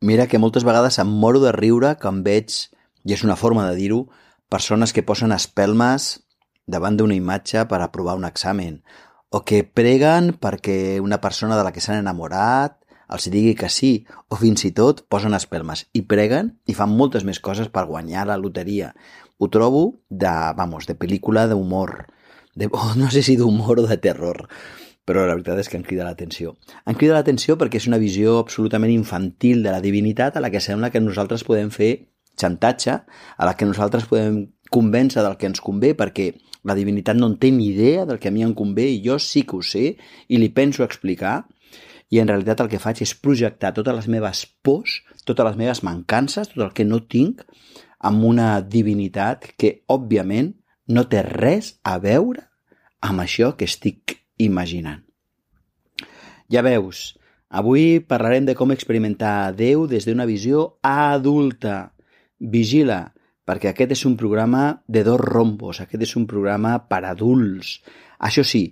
Mira 0.00 0.24
que 0.28 0.38
moltes 0.40 0.64
vegades 0.64 0.96
em 1.02 1.08
moro 1.22 1.42
de 1.42 1.50
riure 1.52 1.90
quan 2.00 2.22
veig, 2.24 2.54
i 3.04 3.12
és 3.12 3.20
una 3.20 3.34
forma 3.36 3.66
de 3.68 3.74
dir-ho, 3.76 4.06
persones 4.48 4.94
que 4.96 5.04
posen 5.04 5.34
espelmes 5.36 6.22
davant 6.64 6.96
d'una 6.96 7.18
imatge 7.18 7.66
per 7.68 7.82
aprovar 7.84 8.14
un 8.16 8.24
examen, 8.24 8.78
o 9.28 9.42
que 9.44 9.60
preguen 9.60 10.32
perquè 10.40 10.96
una 11.04 11.20
persona 11.20 11.58
de 11.58 11.66
la 11.66 11.74
que 11.76 11.84
s'han 11.84 12.00
enamorat 12.00 12.78
els 13.12 13.28
digui 13.28 13.52
que 13.58 13.68
sí, 13.68 14.06
o 14.32 14.40
fins 14.40 14.64
i 14.64 14.72
tot 14.72 15.04
posen 15.12 15.36
espelmes 15.36 15.84
i 15.92 16.06
preguen 16.08 16.54
i 16.64 16.78
fan 16.78 16.96
moltes 16.96 17.26
més 17.28 17.42
coses 17.44 17.68
per 17.68 17.84
guanyar 17.90 18.24
la 18.30 18.40
loteria. 18.40 18.94
Ho 19.36 19.52
trobo 19.52 20.00
de, 20.08 20.32
vamos, 20.56 20.88
de 20.88 20.96
pel·lícula 20.96 21.44
d'humor, 21.50 22.06
de, 22.56 22.72
oh, 22.72 22.94
no 23.02 23.12
sé 23.12 23.20
si 23.20 23.36
d'humor 23.36 23.84
o 23.84 23.88
de 23.90 24.00
terror, 24.00 24.46
però 25.04 25.24
la 25.26 25.34
veritat 25.34 25.58
és 25.62 25.68
que 25.68 25.78
em 25.78 25.84
crida 25.86 26.06
l'atenció. 26.06 26.54
Em 26.86 26.96
crida 26.98 27.16
l'atenció 27.16 27.56
perquè 27.58 27.80
és 27.80 27.88
una 27.90 27.98
visió 27.98 28.38
absolutament 28.38 28.92
infantil 28.92 29.64
de 29.64 29.72
la 29.74 29.80
divinitat 29.82 30.36
a 30.36 30.44
la 30.44 30.50
que 30.52 30.62
sembla 30.62 30.90
que 30.90 31.02
nosaltres 31.02 31.44
podem 31.44 31.72
fer 31.74 31.92
xantatge, 32.40 33.00
a 33.36 33.46
la 33.48 33.56
que 33.56 33.68
nosaltres 33.68 34.06
podem 34.08 34.44
convèncer 34.70 35.24
del 35.24 35.36
que 35.36 35.50
ens 35.50 35.60
convé, 35.60 35.94
perquè 35.98 36.30
la 36.64 36.76
divinitat 36.76 37.16
no 37.16 37.30
en 37.30 37.38
té 37.40 37.50
ni 37.50 37.70
idea 37.72 38.04
del 38.06 38.20
que 38.20 38.28
a 38.28 38.34
mi 38.34 38.44
em 38.44 38.52
convé 38.54 38.86
i 38.92 39.00
jo 39.04 39.18
sí 39.18 39.42
que 39.48 39.56
ho 39.56 39.64
sé 39.64 39.96
i 40.28 40.38
li 40.38 40.50
penso 40.52 40.84
explicar 40.84 41.40
i 42.10 42.20
en 42.20 42.28
realitat 42.28 42.60
el 42.60 42.68
que 42.70 42.82
faig 42.82 43.02
és 43.04 43.14
projectar 43.14 43.72
totes 43.74 43.94
les 43.96 44.08
meves 44.10 44.44
pors, 44.66 45.00
totes 45.24 45.46
les 45.46 45.58
meves 45.58 45.82
mancances, 45.86 46.50
tot 46.50 46.64
el 46.66 46.72
que 46.74 46.84
no 46.84 47.02
tinc, 47.06 47.44
amb 48.00 48.24
una 48.26 48.60
divinitat 48.60 49.52
que, 49.56 49.82
òbviament, 49.86 50.54
no 50.90 51.06
té 51.06 51.22
res 51.22 51.76
a 51.86 51.98
veure 52.02 52.48
amb 53.06 53.22
això 53.22 53.54
que 53.56 53.68
estic 53.68 54.19
imaginant. 54.40 55.04
Ja 56.50 56.64
veus, 56.66 57.14
avui 57.48 58.00
parlarem 58.02 58.48
de 58.48 58.56
com 58.58 58.72
experimentar 58.74 59.52
Déu 59.54 59.86
des 59.90 60.08
d'una 60.08 60.26
visió 60.26 60.80
adulta. 60.82 61.92
Vigila, 62.40 63.12
perquè 63.44 63.70
aquest 63.70 63.92
és 63.92 64.04
un 64.08 64.16
programa 64.16 64.80
de 64.88 65.04
dos 65.04 65.20
rombos, 65.20 65.82
aquest 65.82 66.08
és 66.08 66.16
un 66.16 66.26
programa 66.26 66.78
per 66.88 67.04
adults. 67.04 67.78
Això 68.18 68.42
sí, 68.46 68.70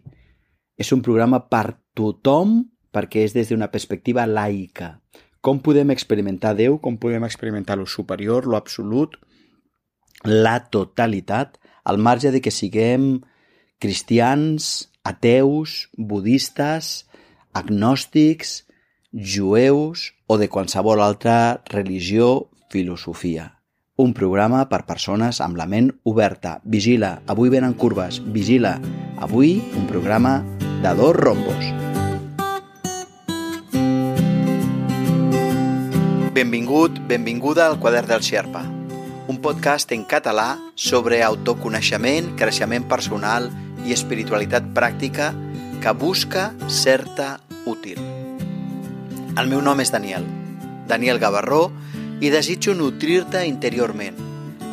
és 0.79 0.91
un 0.95 1.03
programa 1.05 1.45
per 1.53 1.77
tothom 1.99 2.63
perquè 2.95 3.27
és 3.27 3.35
des 3.37 3.51
d'una 3.53 3.71
perspectiva 3.71 4.27
laica. 4.27 4.97
Com 5.45 5.61
podem 5.63 5.93
experimentar 5.95 6.57
Déu, 6.59 6.79
com 6.83 6.99
podem 6.99 7.27
experimentar 7.29 7.77
lo 7.79 7.87
superior, 7.87 8.47
lo 8.47 8.57
absolut, 8.57 9.15
la 10.25 10.59
totalitat, 10.71 11.61
al 11.85 11.99
marge 11.99 12.33
de 12.35 12.41
que 12.43 12.51
siguem 12.51 13.21
cristians, 13.79 14.91
ateus, 15.09 15.89
budistes, 15.97 17.09
agnòstics, 17.57 18.67
jueus 19.13 20.13
o 20.29 20.37
de 20.37 20.49
qualsevol 20.53 21.01
altra 21.01 21.65
religió, 21.73 22.51
filosofia. 22.69 23.55
Un 23.97 24.13
programa 24.15 24.69
per 24.71 24.85
persones 24.87 25.41
amb 25.43 25.57
la 25.59 25.67
ment 25.67 25.91
oberta. 26.07 26.61
Vigila, 26.63 27.23
avui 27.27 27.51
venen 27.51 27.75
curves. 27.75 28.21
Vigila, 28.23 28.77
avui 29.19 29.59
un 29.75 29.89
programa 29.91 30.45
de 30.85 30.95
dos 30.95 31.17
rombos. 31.17 31.73
Benvingut, 36.37 37.01
benvinguda 37.09 37.67
al 37.67 37.81
Quadern 37.81 38.07
del 38.07 38.23
Xerpa, 38.23 38.63
un 39.27 39.41
podcast 39.43 39.91
en 39.91 40.05
català 40.07 40.53
sobre 40.77 41.25
autoconeixement, 41.27 42.37
creixement 42.39 42.87
personal 42.87 43.49
i 43.51 43.68
espiritualitat 43.87 44.73
pràctica 44.75 45.33
que 45.83 45.93
busca 45.95 46.53
certa 46.69 47.39
útil. 47.67 48.01
El 49.39 49.47
meu 49.47 49.63
nom 49.63 49.79
és 49.81 49.93
Daniel, 49.95 50.27
Daniel 50.89 51.21
Gavarró, 51.23 51.69
i 52.19 52.33
desitjo 52.35 52.75
nutrir-te 52.75 53.45
interiorment, 53.47 54.17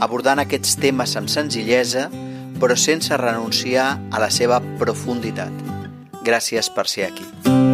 abordant 0.01 0.41
aquests 0.41 0.79
temes 0.81 1.13
amb 1.19 1.29
senzillesa, 1.29 2.07
però 2.57 2.77
sense 2.79 3.13
renunciar 3.21 3.91
a 4.09 4.23
la 4.23 4.31
seva 4.33 4.61
profunditat. 4.79 5.53
Gràcies 6.25 6.71
per 6.73 6.89
ser 6.89 7.11
aquí. 7.11 7.64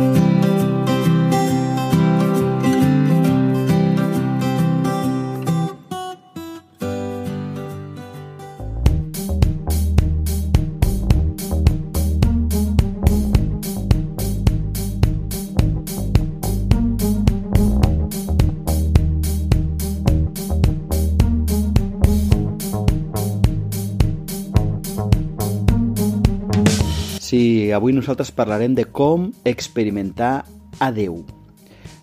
Avui 27.74 27.94
nosaltres 27.94 28.32
parlarem 28.36 28.74
de 28.76 28.86
com 28.86 29.30
experimentar 29.46 30.46
a 30.80 30.90
Déu, 30.92 31.22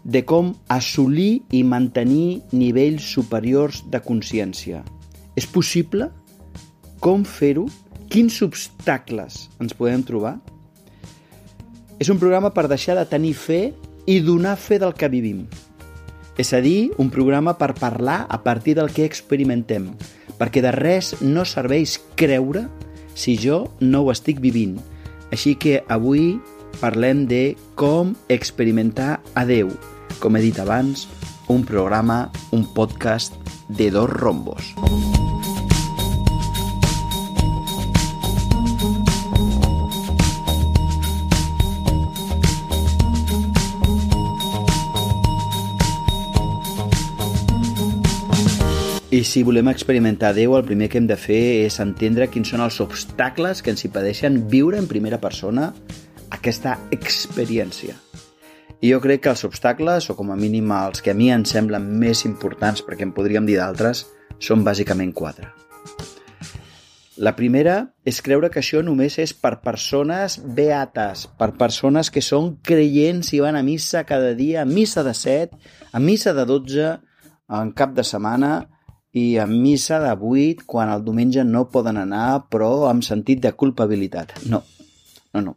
de 0.04 0.22
com 0.24 0.54
assolir 0.72 1.42
i 1.52 1.64
mantenir 1.66 2.40
nivells 2.52 3.04
superiors 3.14 3.82
de 3.90 4.00
consciència. 4.00 4.84
És 5.36 5.46
possible? 5.46 6.08
Com 7.04 7.24
fer-ho? 7.28 7.66
Quins 8.08 8.40
obstacles 8.42 9.48
ens 9.60 9.76
podem 9.76 10.02
trobar? 10.06 10.38
És 11.98 12.08
un 12.08 12.18
programa 12.18 12.52
per 12.54 12.68
deixar 12.70 12.96
de 12.96 13.04
tenir 13.10 13.34
fe 13.36 13.74
i 14.08 14.20
donar 14.24 14.56
fe 14.56 14.78
del 14.80 14.94
que 14.96 15.10
vivim. 15.12 15.44
És 16.38 16.52
a 16.54 16.62
dir, 16.62 16.92
un 17.02 17.10
programa 17.10 17.56
per 17.58 17.74
parlar 17.74 18.22
a 18.30 18.38
partir 18.44 18.76
del 18.78 18.92
que 18.94 19.04
experimentem, 19.04 19.90
perquè 20.38 20.62
de 20.62 20.70
res 20.72 21.16
no 21.20 21.42
serveix 21.44 21.98
creure 22.16 22.68
si 23.18 23.34
jo 23.36 23.64
no 23.82 24.04
ho 24.04 24.12
estic 24.14 24.38
vivint, 24.38 24.78
així 25.32 25.54
que 25.54 25.82
avui 25.88 26.38
parlem 26.80 27.26
de 27.30 27.56
com 27.78 28.14
experimentar 28.28 29.18
a 29.34 29.46
Déu. 29.48 29.72
Com 30.22 30.36
he 30.36 30.44
dit 30.44 30.58
abans, 30.62 31.06
un 31.48 31.64
programa, 31.64 32.28
un 32.52 32.66
podcast 32.74 33.34
de 33.68 33.90
dos 33.94 34.10
rombos. 34.10 34.74
I 49.08 49.22
si 49.24 49.40
volem 49.40 49.70
experimentar 49.72 50.34
Déu, 50.36 50.52
el 50.52 50.66
primer 50.68 50.90
que 50.92 50.98
hem 51.00 51.06
de 51.08 51.16
fer 51.16 51.64
és 51.64 51.78
entendre 51.80 52.26
quins 52.28 52.50
són 52.52 52.60
els 52.60 52.76
obstacles 52.84 53.62
que 53.64 53.72
ens 53.72 53.86
impedeixen 53.88 54.36
viure 54.52 54.76
en 54.76 54.84
primera 54.90 55.16
persona 55.22 55.70
aquesta 56.36 56.74
experiència. 56.92 57.96
I 58.84 58.92
jo 58.92 59.00
crec 59.00 59.24
que 59.24 59.32
els 59.32 59.46
obstacles, 59.48 60.10
o 60.12 60.18
com 60.18 60.28
a 60.28 60.36
mínim 60.36 60.68
els 60.76 61.00
que 61.00 61.14
a 61.14 61.16
mi 61.16 61.30
em 61.32 61.48
semblen 61.48 61.88
més 62.04 62.26
importants, 62.28 62.84
perquè 62.84 63.08
en 63.08 63.16
podríem 63.16 63.48
dir 63.48 63.56
d'altres, 63.56 64.04
són 64.44 64.60
bàsicament 64.60 65.16
quatre. 65.16 65.48
La 67.16 67.32
primera 67.32 67.80
és 68.04 68.20
creure 68.20 68.52
que 68.52 68.60
això 68.60 68.84
només 68.84 69.16
és 69.24 69.32
per 69.32 69.56
persones 69.64 70.36
beates, 70.36 71.30
per 71.40 71.54
persones 71.56 72.12
que 72.12 72.20
són 72.20 72.58
creients 72.60 73.32
i 73.32 73.40
van 73.40 73.56
a 73.56 73.64
missa 73.64 74.04
cada 74.04 74.36
dia, 74.36 74.62
a 74.62 74.68
missa 74.68 75.00
de 75.00 75.16
7, 75.16 75.56
a 75.96 75.98
missa 75.98 76.36
de 76.36 76.44
12, 76.44 76.98
en 77.56 77.72
cap 77.72 77.96
de 77.96 78.04
setmana, 78.04 78.68
i 79.18 79.38
a 79.42 79.46
missa 79.50 79.98
de 80.02 80.12
8 80.14 80.66
quan 80.66 80.92
el 80.92 81.04
diumenge 81.06 81.44
no 81.44 81.66
poden 81.72 81.98
anar 82.00 82.48
però 82.52 82.88
amb 82.90 83.06
sentit 83.06 83.42
de 83.44 83.52
culpabilitat. 83.52 84.36
No, 84.46 84.62
no, 85.34 85.42
no. 85.42 85.56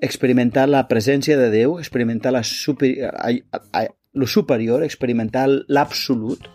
Experimentar 0.00 0.66
la 0.68 0.86
presència 0.88 1.36
de 1.38 1.50
Déu, 1.52 1.78
experimentar 1.78 2.32
la 2.32 2.42
super... 2.42 2.92
lo 4.12 4.26
superior, 4.26 4.82
experimentar 4.84 5.46
l'absolut, 5.48 6.48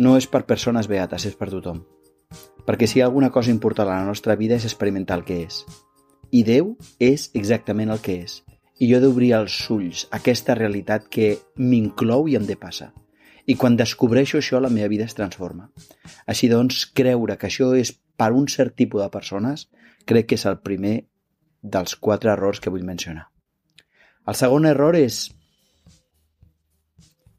no 0.00 0.16
és 0.16 0.26
per 0.26 0.46
persones 0.48 0.88
beates, 0.88 1.26
és 1.28 1.36
per 1.36 1.50
tothom. 1.52 1.82
Perquè 2.66 2.86
si 2.88 2.98
hi 2.98 3.02
ha 3.02 3.08
alguna 3.10 3.30
cosa 3.30 3.50
important 3.50 3.88
a 3.88 3.98
la 4.00 4.06
nostra 4.06 4.36
vida 4.36 4.56
és 4.56 4.64
experimentar 4.64 5.18
el 5.20 5.26
que 5.28 5.42
és. 5.44 5.64
I 6.30 6.42
Déu 6.46 6.76
és 6.98 7.28
exactament 7.34 7.90
el 7.90 8.00
que 8.02 8.20
és. 8.24 8.40
I 8.80 8.88
jo 8.88 8.96
he 8.96 9.04
d'obrir 9.04 9.34
els 9.36 9.58
ulls 9.70 10.06
a 10.08 10.20
aquesta 10.20 10.56
realitat 10.56 11.08
que 11.12 11.34
m'inclou 11.58 12.30
i 12.30 12.38
em 12.38 12.46
depassa. 12.48 12.92
I 13.50 13.56
quan 13.58 13.74
descobreixo 13.78 14.38
això, 14.38 14.60
la 14.62 14.70
meva 14.70 14.90
vida 14.92 15.08
es 15.08 15.16
transforma. 15.18 15.70
Així 16.30 16.48
doncs, 16.52 16.84
creure 16.94 17.34
que 17.40 17.48
això 17.48 17.72
és 17.74 17.90
per 18.20 18.30
un 18.36 18.46
cert 18.52 18.76
tipus 18.78 19.02
de 19.02 19.10
persones, 19.10 19.66
crec 20.06 20.30
que 20.30 20.38
és 20.38 20.46
el 20.46 20.60
primer 20.62 21.00
dels 21.60 21.96
quatre 21.96 22.30
errors 22.32 22.60
que 22.62 22.70
vull 22.70 22.86
mencionar. 22.86 23.26
El 24.28 24.36
segon 24.38 24.68
error 24.70 24.94
és 24.94 25.26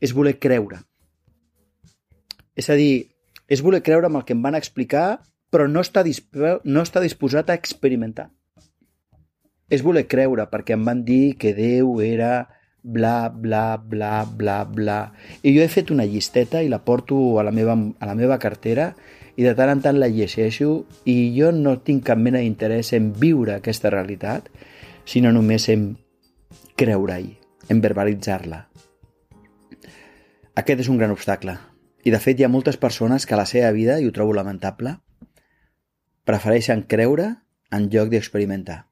és 0.02 0.14
voler 0.18 0.38
creure. 0.42 0.82
És 2.58 2.68
a 2.74 2.76
dir, 2.76 3.08
és 3.48 3.62
voler 3.62 3.84
creure 3.86 4.10
amb 4.10 4.20
el 4.20 4.26
que 4.26 4.34
em 4.36 4.42
van 4.44 4.58
explicar, 4.58 5.22
però 5.54 5.68
no 5.70 5.84
està, 5.86 6.04
no 6.66 6.84
està 6.84 7.04
disposat 7.04 7.52
a 7.52 7.58
experimentar. 7.60 8.32
És 9.72 9.86
voler 9.86 10.08
creure 10.10 10.48
perquè 10.52 10.76
em 10.76 10.84
van 10.84 11.06
dir 11.08 11.38
que 11.40 11.54
Déu 11.56 12.02
era 12.04 12.50
bla, 12.84 13.30
bla, 13.30 13.78
bla, 13.78 14.26
bla, 14.26 14.64
bla. 14.66 15.00
I 15.44 15.54
jo 15.56 15.64
he 15.64 15.70
fet 15.70 15.92
una 15.92 16.06
llisteta 16.06 16.62
i 16.62 16.70
la 16.70 16.82
porto 16.84 17.40
a 17.40 17.44
la 17.44 17.52
meva, 17.52 17.78
a 18.00 18.10
la 18.10 18.16
meva 18.16 18.40
cartera 18.40 18.92
i 19.36 19.46
de 19.46 19.54
tant 19.56 19.72
en 19.72 19.82
tant 19.84 20.00
la 20.00 20.10
llegeixo 20.12 20.72
i 21.06 21.32
jo 21.38 21.52
no 21.56 21.78
tinc 21.86 22.04
cap 22.10 22.20
mena 22.20 22.42
d'interès 22.42 22.92
en 22.98 23.12
viure 23.18 23.56
aquesta 23.56 23.92
realitat, 23.94 24.50
sinó 25.06 25.32
només 25.32 25.68
en 25.70 25.96
creure-hi, 26.78 27.38
en 27.70 27.82
verbalitzar-la. 27.82 28.66
Aquest 30.58 30.84
és 30.84 30.90
un 30.92 31.00
gran 31.00 31.14
obstacle. 31.14 31.56
I 32.04 32.12
de 32.12 32.20
fet 32.20 32.40
hi 32.40 32.46
ha 32.46 32.52
moltes 32.52 32.78
persones 32.82 33.26
que 33.26 33.38
a 33.38 33.40
la 33.40 33.48
seva 33.50 33.72
vida, 33.72 34.00
i 34.00 34.08
ho 34.08 34.14
trobo 34.14 34.34
lamentable, 34.34 34.98
prefereixen 36.28 36.84
creure 36.90 37.28
en 37.72 37.88
lloc 37.94 38.12
d'experimentar. 38.12 38.86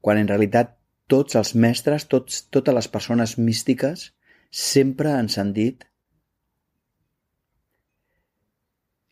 Quan 0.00 0.18
en 0.18 0.28
realitat 0.28 0.74
tots 1.10 1.36
els 1.36 1.54
mestres, 1.54 2.06
tots, 2.08 2.44
totes 2.54 2.74
les 2.74 2.88
persones 2.88 3.36
místiques, 3.38 4.10
sempre 4.50 5.12
ens 5.18 5.38
han 5.38 5.52
dit 5.56 5.84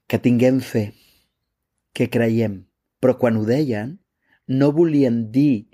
que 0.09 0.21
tinguem 0.21 0.61
fe, 0.61 0.91
que 1.97 2.09
creiem, 2.13 2.63
però 3.01 3.17
quan 3.21 3.39
ho 3.41 3.45
deien 3.49 3.97
no 4.49 4.73
volien 4.77 5.31
dir 5.33 5.69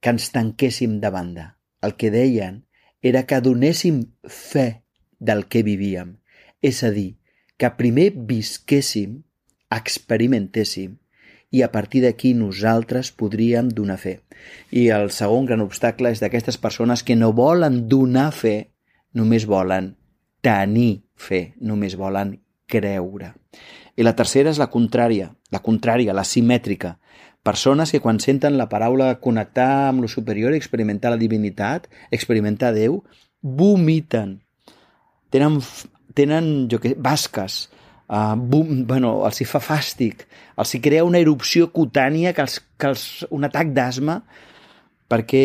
que 0.00 0.12
ens 0.14 0.30
tanquéssim 0.32 1.00
de 1.02 1.10
banda. 1.12 1.46
El 1.84 1.96
que 2.00 2.10
deien 2.10 2.62
era 3.02 3.24
que 3.28 3.40
donéssim 3.44 4.02
fe 4.24 4.82
del 5.20 5.44
que 5.52 5.62
vivíem, 5.66 6.16
és 6.62 6.82
a 6.84 6.90
dir, 6.92 7.16
que 7.56 7.72
primer 7.78 8.10
visquéssim, 8.28 9.20
experimentéssim 9.72 10.96
i 11.50 11.62
a 11.62 11.70
partir 11.72 12.02
d'aquí 12.04 12.34
nosaltres 12.34 13.12
podríem 13.12 13.68
donar 13.68 13.98
fe. 14.02 14.20
I 14.70 14.88
el 14.94 15.10
segon 15.14 15.46
gran 15.46 15.62
obstacle 15.64 16.10
és 16.10 16.20
d'aquestes 16.22 16.58
persones 16.58 17.02
que 17.06 17.16
no 17.16 17.32
volen 17.32 17.86
donar 17.88 18.30
fe, 18.34 18.72
només 19.14 19.46
volen 19.46 19.94
tenir 20.44 21.06
fe, 21.16 21.54
només 21.60 21.96
volen 21.96 22.36
creure. 22.68 23.32
I 23.96 24.04
la 24.04 24.14
tercera 24.16 24.52
és 24.52 24.60
la 24.60 24.68
contrària, 24.70 25.30
la 25.50 25.62
contrària, 25.64 26.14
la 26.14 26.26
simètrica. 26.26 26.96
Persones 27.46 27.92
que 27.94 28.02
quan 28.02 28.18
senten 28.20 28.58
la 28.58 28.68
paraula 28.68 29.14
connectar 29.22 29.88
amb 29.88 30.02
lo 30.02 30.10
superior, 30.10 30.52
experimentar 30.52 31.14
la 31.14 31.20
divinitat, 31.20 31.86
experimentar 32.10 32.74
Déu, 32.74 33.04
vomiten. 33.40 34.40
Tenen, 35.30 35.60
tenen 36.14 36.66
jo 36.68 36.82
que, 36.82 36.96
basques, 36.98 37.68
uh, 38.08 38.34
boom, 38.36 38.84
bueno, 38.86 39.12
els 39.26 39.40
hi 39.40 39.46
fa 39.48 39.60
fàstic, 39.62 40.26
els 40.56 40.74
hi 40.74 40.80
crea 40.82 41.04
una 41.06 41.20
erupció 41.22 41.70
cutània, 41.74 42.32
que 42.36 42.44
els, 42.44 42.58
que 42.78 42.90
els, 42.92 43.06
un 43.34 43.46
atac 43.48 43.72
d'asma, 43.76 44.20
perquè 45.10 45.44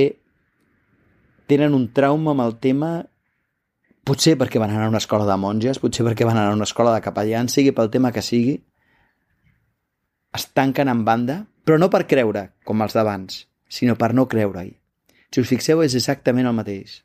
tenen 1.51 1.75
un 1.75 1.89
trauma 1.93 2.35
amb 2.35 2.45
el 2.45 2.57
tema 2.63 2.91
potser 4.07 4.33
perquè 4.39 4.59
van 4.59 4.71
anar 4.73 4.87
a 4.87 4.91
una 4.91 5.01
escola 5.01 5.27
de 5.29 5.37
monges, 5.37 5.79
potser 5.79 6.05
perquè 6.07 6.25
van 6.25 6.39
anar 6.39 6.53
a 6.53 6.57
una 6.57 6.67
escola 6.67 6.93
de 6.95 7.03
capellans, 7.05 7.53
sigui 7.53 7.73
pel 7.75 7.91
tema 7.93 8.11
que 8.11 8.23
sigui, 8.25 8.55
es 10.33 10.47
tanquen 10.55 10.89
en 10.89 11.03
banda, 11.05 11.41
però 11.67 11.77
no 11.77 11.91
per 11.93 12.07
creure, 12.09 12.47
com 12.65 12.81
els 12.81 12.95
d'abans, 12.97 13.43
sinó 13.69 13.97
per 13.99 14.13
no 14.17 14.27
creure-hi. 14.31 14.73
Si 15.31 15.43
us 15.43 15.51
fixeu, 15.51 15.83
és 15.85 15.93
exactament 15.95 16.49
el 16.49 16.57
mateix. 16.57 17.01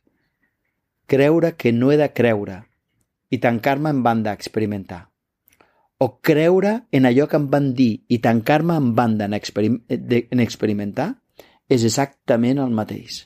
Creure 1.06 1.52
que 1.54 1.70
no 1.74 1.92
he 1.92 1.98
de 2.00 2.08
creure 2.10 2.62
i 3.30 3.38
tancar-me 3.42 3.92
en 3.92 4.02
banda 4.02 4.32
a 4.32 4.38
experimentar 4.38 5.04
o 5.98 6.20
creure 6.20 6.86
en 6.92 7.06
allò 7.08 7.26
que 7.28 7.38
em 7.40 7.46
van 7.52 7.72
dir 7.74 8.04
i 8.08 8.18
tancar-me 8.20 8.76
en 8.76 8.92
banda 8.94 9.24
en, 9.24 9.34
experim 9.34 9.80
en 9.88 10.42
experimentar 10.44 11.14
és 11.68 11.84
exactament 11.84 12.60
el 12.62 12.74
mateix. 12.74 13.24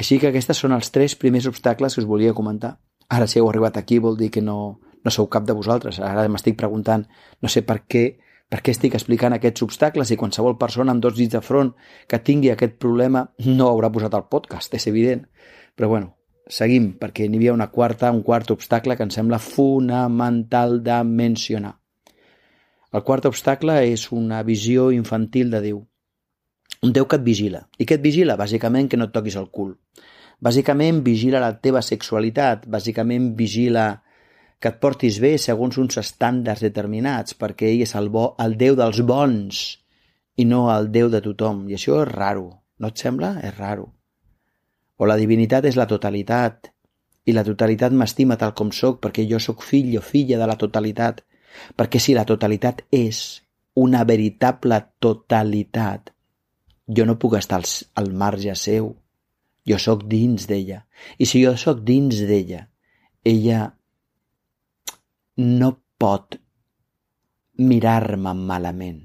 Així 0.00 0.18
que 0.18 0.30
aquests 0.30 0.58
són 0.58 0.72
els 0.72 0.90
tres 0.90 1.14
primers 1.14 1.46
obstacles 1.46 1.94
que 1.94 2.02
us 2.02 2.08
volia 2.08 2.34
comentar. 2.34 2.78
Ara, 3.10 3.26
si 3.26 3.38
heu 3.38 3.48
arribat 3.50 3.76
aquí, 3.76 3.98
vol 3.98 4.16
dir 4.16 4.30
que 4.32 4.42
no, 4.42 4.80
no 5.04 5.10
sou 5.10 5.28
cap 5.28 5.44
de 5.44 5.56
vosaltres. 5.56 6.00
Ara 6.00 6.26
m'estic 6.28 6.56
preguntant, 6.56 7.04
no 7.42 7.50
sé 7.52 7.62
per 7.66 7.82
què, 7.84 8.04
per 8.50 8.62
què 8.64 8.74
estic 8.74 8.96
explicant 8.96 9.36
aquests 9.36 9.62
obstacles 9.66 10.10
i 10.10 10.18
qualsevol 10.20 10.56
persona 10.58 10.94
amb 10.94 11.04
dos 11.04 11.16
dits 11.18 11.36
de 11.36 11.42
front 11.44 11.74
que 12.08 12.22
tingui 12.24 12.50
aquest 12.50 12.78
problema 12.82 13.26
no 13.46 13.68
haurà 13.68 13.92
posat 13.92 14.16
el 14.16 14.26
podcast, 14.32 14.74
és 14.74 14.88
evident. 14.90 15.26
Però 15.76 15.88
bueno, 15.92 16.14
seguim, 16.50 16.92
perquè 16.98 17.28
n'hi 17.28 17.38
havia 17.38 17.54
una 17.54 17.70
quarta, 17.70 18.10
un 18.12 18.22
quart 18.26 18.50
obstacle 18.50 18.96
que 18.96 19.06
em 19.06 19.12
sembla 19.14 19.38
fonamental 19.38 20.80
de 20.82 20.98
mencionar. 21.06 21.76
El 22.90 23.04
quart 23.06 23.28
obstacle 23.30 23.76
és 23.86 24.08
una 24.10 24.42
visió 24.42 24.90
infantil 24.90 25.50
de 25.54 25.60
Déu. 25.62 25.82
Un 26.82 26.94
Déu 26.96 27.06
que 27.06 27.20
et 27.20 27.26
vigila. 27.26 27.60
I 27.78 27.86
què 27.86 28.00
et 28.00 28.02
vigila? 28.02 28.34
Bàsicament 28.40 28.88
que 28.90 28.98
no 28.98 29.06
et 29.06 29.14
toquis 29.14 29.36
el 29.38 29.46
cul. 29.54 29.76
Bàsicament 30.42 31.02
vigila 31.06 31.42
la 31.42 31.52
teva 31.62 31.84
sexualitat. 31.86 32.66
Bàsicament 32.66 33.30
vigila 33.38 33.86
que 34.58 34.72
et 34.72 34.80
portis 34.82 35.20
bé 35.22 35.36
segons 35.38 35.78
uns 35.78 36.00
estàndards 36.02 36.64
determinats, 36.66 37.36
perquè 37.38 37.70
ell 37.70 37.84
és 37.86 37.94
el, 38.00 38.10
bo, 38.10 38.34
el 38.42 38.58
Déu 38.58 38.74
dels 38.80 39.04
bons 39.06 39.62
i 40.36 40.48
no 40.48 40.66
el 40.74 40.90
Déu 40.90 41.12
de 41.12 41.22
tothom. 41.24 41.68
I 41.70 41.78
això 41.78 42.02
és 42.02 42.10
raro. 42.10 42.48
No 42.80 42.90
et 42.90 42.98
sembla? 42.98 43.36
És 43.44 43.54
raro. 43.60 43.92
O 45.00 45.08
la 45.08 45.16
divinitat 45.16 45.64
és 45.64 45.78
la 45.80 45.88
totalitat, 45.88 46.68
i 47.24 47.32
la 47.32 47.44
totalitat 47.46 47.94
m'estima 47.96 48.36
tal 48.40 48.52
com 48.56 48.72
sóc 48.74 49.00
perquè 49.04 49.24
jo 49.28 49.40
sóc 49.40 49.64
fill 49.64 49.94
o 49.98 50.04
filla 50.04 50.38
de 50.40 50.48
la 50.48 50.58
totalitat, 50.60 51.22
perquè 51.76 52.00
si 52.00 52.14
la 52.16 52.26
totalitat 52.28 52.84
és 52.94 53.40
una 53.80 54.04
veritable 54.04 54.80
totalitat, 55.00 56.10
jo 56.90 57.06
no 57.06 57.18
puc 57.22 57.36
estar 57.38 57.60
al, 57.60 57.68
al 58.02 58.10
marge 58.12 58.54
seu, 58.58 58.90
jo 59.66 59.78
sóc 59.78 60.04
dins 60.10 60.48
d'ella. 60.50 60.82
I 61.18 61.28
si 61.28 61.42
jo 61.44 61.54
sóc 61.56 61.84
dins 61.86 62.20
d'ella, 62.28 62.64
ella 63.24 63.60
no 65.40 65.70
pot 66.00 66.36
mirar-me 67.60 68.34
malament. 68.34 69.04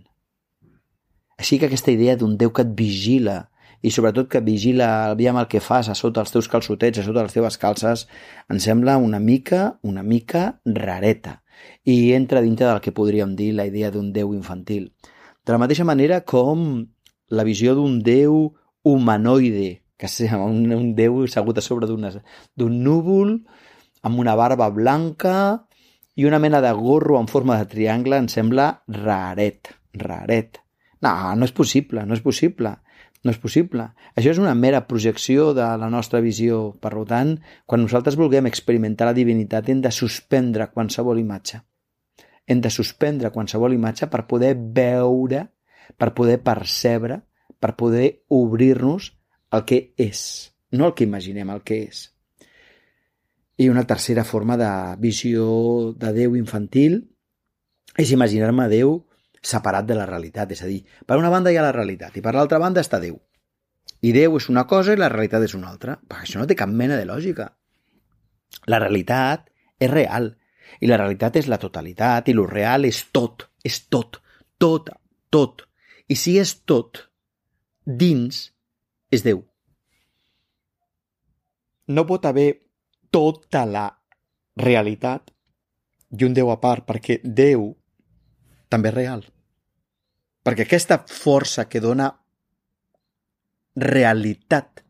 Així 1.36 1.60
que 1.60 1.68
aquesta 1.68 1.92
idea 1.92 2.16
d'un 2.16 2.38
Déu 2.40 2.54
que 2.56 2.64
et 2.64 2.72
vigila, 2.78 3.42
i 3.86 3.92
sobretot 3.94 4.32
que 4.32 4.42
vigila 4.42 5.12
aviam 5.12 5.38
el 5.38 5.46
que 5.46 5.62
fas 5.62 5.92
a 5.92 5.96
sota 5.98 6.24
els 6.24 6.32
teus 6.34 6.48
calçotets, 6.50 6.98
a 6.98 7.06
sota 7.06 7.22
les 7.26 7.36
teves 7.36 7.60
calces, 7.62 8.08
em 8.50 8.58
sembla 8.64 8.98
una 8.98 9.20
mica, 9.22 9.78
una 9.86 10.02
mica 10.02 10.60
rareta. 10.66 11.44
I 11.86 12.14
entra 12.18 12.42
dintre 12.42 12.66
del 12.66 12.82
que 12.82 12.96
podríem 12.96 13.36
dir 13.38 13.52
la 13.54 13.68
idea 13.70 13.92
d'un 13.94 14.10
déu 14.16 14.34
infantil. 14.34 14.90
De 15.46 15.54
la 15.54 15.60
mateixa 15.62 15.86
manera 15.86 16.24
com 16.26 16.88
la 17.30 17.46
visió 17.46 17.76
d'un 17.78 18.00
déu 18.02 18.56
humanoide, 18.82 19.84
que 20.02 20.10
és 20.10 20.34
un, 20.34 20.66
un 20.74 20.88
déu 20.98 21.22
assegut 21.28 21.62
a 21.62 21.64
sobre 21.66 21.86
d'un 21.86 22.80
núvol, 22.82 23.38
amb 24.02 24.22
una 24.22 24.34
barba 24.36 24.72
blanca 24.74 25.36
i 26.16 26.26
una 26.26 26.40
mena 26.40 26.62
de 26.62 26.74
gorro 26.74 27.20
en 27.20 27.30
forma 27.30 27.60
de 27.62 27.70
triangle, 27.70 28.18
em 28.18 28.32
sembla 28.34 28.82
raret, 28.88 29.76
raret. 29.94 30.58
No, 31.06 31.14
no 31.38 31.46
és 31.46 31.54
possible, 31.54 32.02
no 32.06 32.18
és 32.18 32.26
possible. 32.26 32.74
No 33.26 33.34
és 33.34 33.40
possible. 33.42 33.88
Això 34.14 34.30
és 34.36 34.40
una 34.40 34.54
mera 34.54 34.84
projecció 34.86 35.50
de 35.58 35.66
la 35.82 35.90
nostra 35.90 36.22
visió. 36.22 36.76
Per 36.82 36.92
tant, 37.10 37.34
quan 37.66 37.82
nosaltres 37.82 38.18
vulguem 38.20 38.46
experimentar 38.46 39.10
la 39.10 39.18
divinitat 39.18 39.70
hem 39.70 39.82
de 39.82 39.92
suspendre 39.92 40.70
qualsevol 40.70 41.20
imatge. 41.20 41.64
Hem 42.46 42.62
de 42.62 42.70
suspendre 42.70 43.34
qualsevol 43.34 43.74
imatge 43.74 44.06
per 44.14 44.28
poder 44.30 44.54
veure, 44.54 45.48
per 45.98 46.14
poder 46.14 46.38
percebre, 46.46 47.24
per 47.60 47.74
poder 47.74 48.22
obrir-nos 48.30 49.16
el 49.56 49.66
que 49.66 49.80
és, 49.98 50.52
no 50.72 50.86
el 50.90 50.94
que 50.94 51.08
imaginem, 51.08 51.50
el 51.50 51.64
que 51.66 51.82
és. 51.88 52.12
I 53.58 53.70
una 53.72 53.86
tercera 53.88 54.26
forma 54.28 54.58
de 54.60 54.70
visió 55.00 55.94
de 55.98 56.12
Déu 56.14 56.36
infantil 56.36 57.00
és 57.98 58.12
imaginar-me 58.12 58.68
Déu 58.70 59.00
separat 59.46 59.86
de 59.86 59.98
la 59.98 60.08
realitat. 60.10 60.52
És 60.52 60.64
a 60.66 60.70
dir, 60.70 60.82
per 61.06 61.18
una 61.22 61.32
banda 61.34 61.54
hi 61.54 61.60
ha 61.60 61.66
la 61.66 61.76
realitat 61.76 62.18
i 62.18 62.24
per 62.26 62.34
l'altra 62.36 62.60
banda 62.62 62.84
està 62.84 63.00
Déu. 63.04 63.20
I 64.02 64.12
Déu 64.16 64.38
és 64.38 64.50
una 64.50 64.66
cosa 64.70 64.94
i 64.94 65.00
la 65.00 65.10
realitat 65.12 65.46
és 65.46 65.56
una 65.58 65.70
altra. 65.72 65.98
Perquè 65.98 66.28
això 66.28 66.42
no 66.42 66.48
té 66.50 66.58
cap 66.58 66.70
mena 66.70 66.98
de 66.98 67.06
lògica. 67.08 67.52
La 68.72 68.82
realitat 68.82 69.50
és 69.80 69.92
real 69.92 70.34
i 70.82 70.90
la 70.90 70.98
realitat 70.98 71.38
és 71.40 71.50
la 71.52 71.60
totalitat 71.62 72.30
i 72.30 72.36
lo 72.36 72.46
real 72.50 72.88
és 72.90 73.04
tot, 73.14 73.48
és 73.64 73.84
tot, 73.90 74.20
tot, 74.62 74.90
tot. 75.30 75.66
I 76.10 76.18
si 76.18 76.36
és 76.42 76.54
tot, 76.66 77.06
dins 77.86 78.50
és 79.14 79.24
Déu. 79.26 79.44
No 81.88 82.06
pot 82.10 82.26
haver 82.26 82.50
tota 83.14 83.64
la 83.70 83.88
realitat 84.58 85.30
i 86.16 86.26
un 86.26 86.34
Déu 86.34 86.50
a 86.50 86.60
part, 86.62 86.86
perquè 86.88 87.20
Déu 87.24 87.74
també 88.70 88.90
és 88.90 88.96
real. 88.96 89.26
Perquè 90.46 90.68
aquesta 90.68 91.00
força 91.10 91.66
que 91.66 91.82
dona 91.82 92.12
realitat 93.76 94.84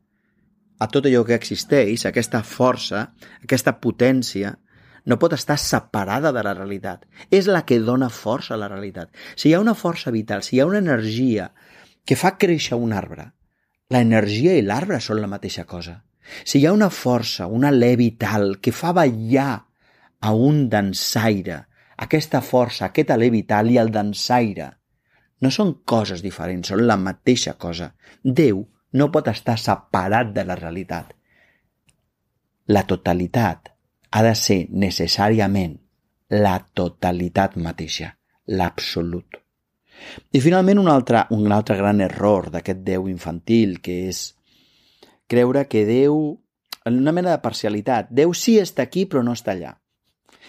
a 0.80 0.88
tot 0.92 1.08
allò 1.08 1.24
que 1.24 1.38
existeix, 1.38 2.04
aquesta 2.06 2.42
força, 2.44 3.06
aquesta 3.46 3.78
potència, 3.80 4.52
no 5.06 5.18
pot 5.22 5.36
estar 5.38 5.58
separada 5.62 6.34
de 6.36 6.44
la 6.44 6.54
realitat. 6.58 7.06
És 7.32 7.48
la 7.48 7.64
que 7.66 7.80
dona 7.80 8.10
força 8.10 8.56
a 8.56 8.60
la 8.60 8.70
realitat. 8.72 9.14
Si 9.36 9.50
hi 9.50 9.54
ha 9.56 9.62
una 9.64 9.78
força 9.78 10.12
vital, 10.12 10.44
si 10.44 10.58
hi 10.58 10.62
ha 10.62 10.68
una 10.68 10.82
energia 10.84 11.52
que 12.06 12.18
fa 12.20 12.36
créixer 12.42 12.78
un 12.78 12.94
arbre, 12.94 13.30
l'energia 13.94 14.56
i 14.58 14.66
l'arbre 14.66 15.00
són 15.00 15.22
la 15.22 15.32
mateixa 15.32 15.66
cosa. 15.70 16.02
Si 16.44 16.60
hi 16.60 16.66
ha 16.66 16.74
una 16.74 16.90
força, 16.90 17.48
una 17.48 17.70
alè 17.70 17.94
vital 17.98 18.58
que 18.60 18.74
fa 18.74 18.92
ballar 18.98 19.54
a 20.20 20.34
un 20.34 20.66
dansaire, 20.70 21.62
aquesta 22.02 22.42
força, 22.42 22.90
aquest 22.90 23.14
alè 23.14 23.30
vital 23.32 23.70
i 23.72 23.78
el 23.78 23.94
dansaire, 23.94 24.72
no 25.42 25.52
són 25.52 25.74
coses 25.86 26.24
diferents, 26.24 26.72
són 26.72 26.86
la 26.88 26.98
mateixa 26.98 27.56
cosa. 27.60 27.92
Déu 28.24 28.64
no 28.96 29.12
pot 29.12 29.28
estar 29.28 29.58
separat 29.60 30.32
de 30.36 30.46
la 30.48 30.56
realitat. 30.60 31.12
La 32.72 32.86
totalitat 32.88 33.72
ha 34.12 34.22
de 34.24 34.36
ser 34.40 34.66
necessàriament 34.72 35.76
la 36.32 36.56
totalitat 36.74 37.58
mateixa, 37.62 38.14
l'absolut. 38.48 39.42
I 40.32 40.42
finalment 40.44 40.80
un 40.82 40.90
altre, 40.92 41.26
un 41.32 41.52
altre 41.52 41.78
gran 41.78 42.02
error 42.02 42.50
d'aquest 42.54 42.82
Déu 42.88 43.08
infantil, 43.12 43.80
que 43.82 44.06
és 44.10 44.26
creure 45.32 45.66
que 45.68 45.86
Déu, 45.88 46.18
en 46.86 47.00
una 47.00 47.14
mena 47.16 47.32
de 47.36 47.42
parcialitat, 47.44 48.10
Déu 48.10 48.34
sí 48.34 48.58
està 48.62 48.86
aquí 48.88 49.06
però 49.06 49.24
no 49.24 49.36
està 49.38 49.54
allà. 49.54 49.76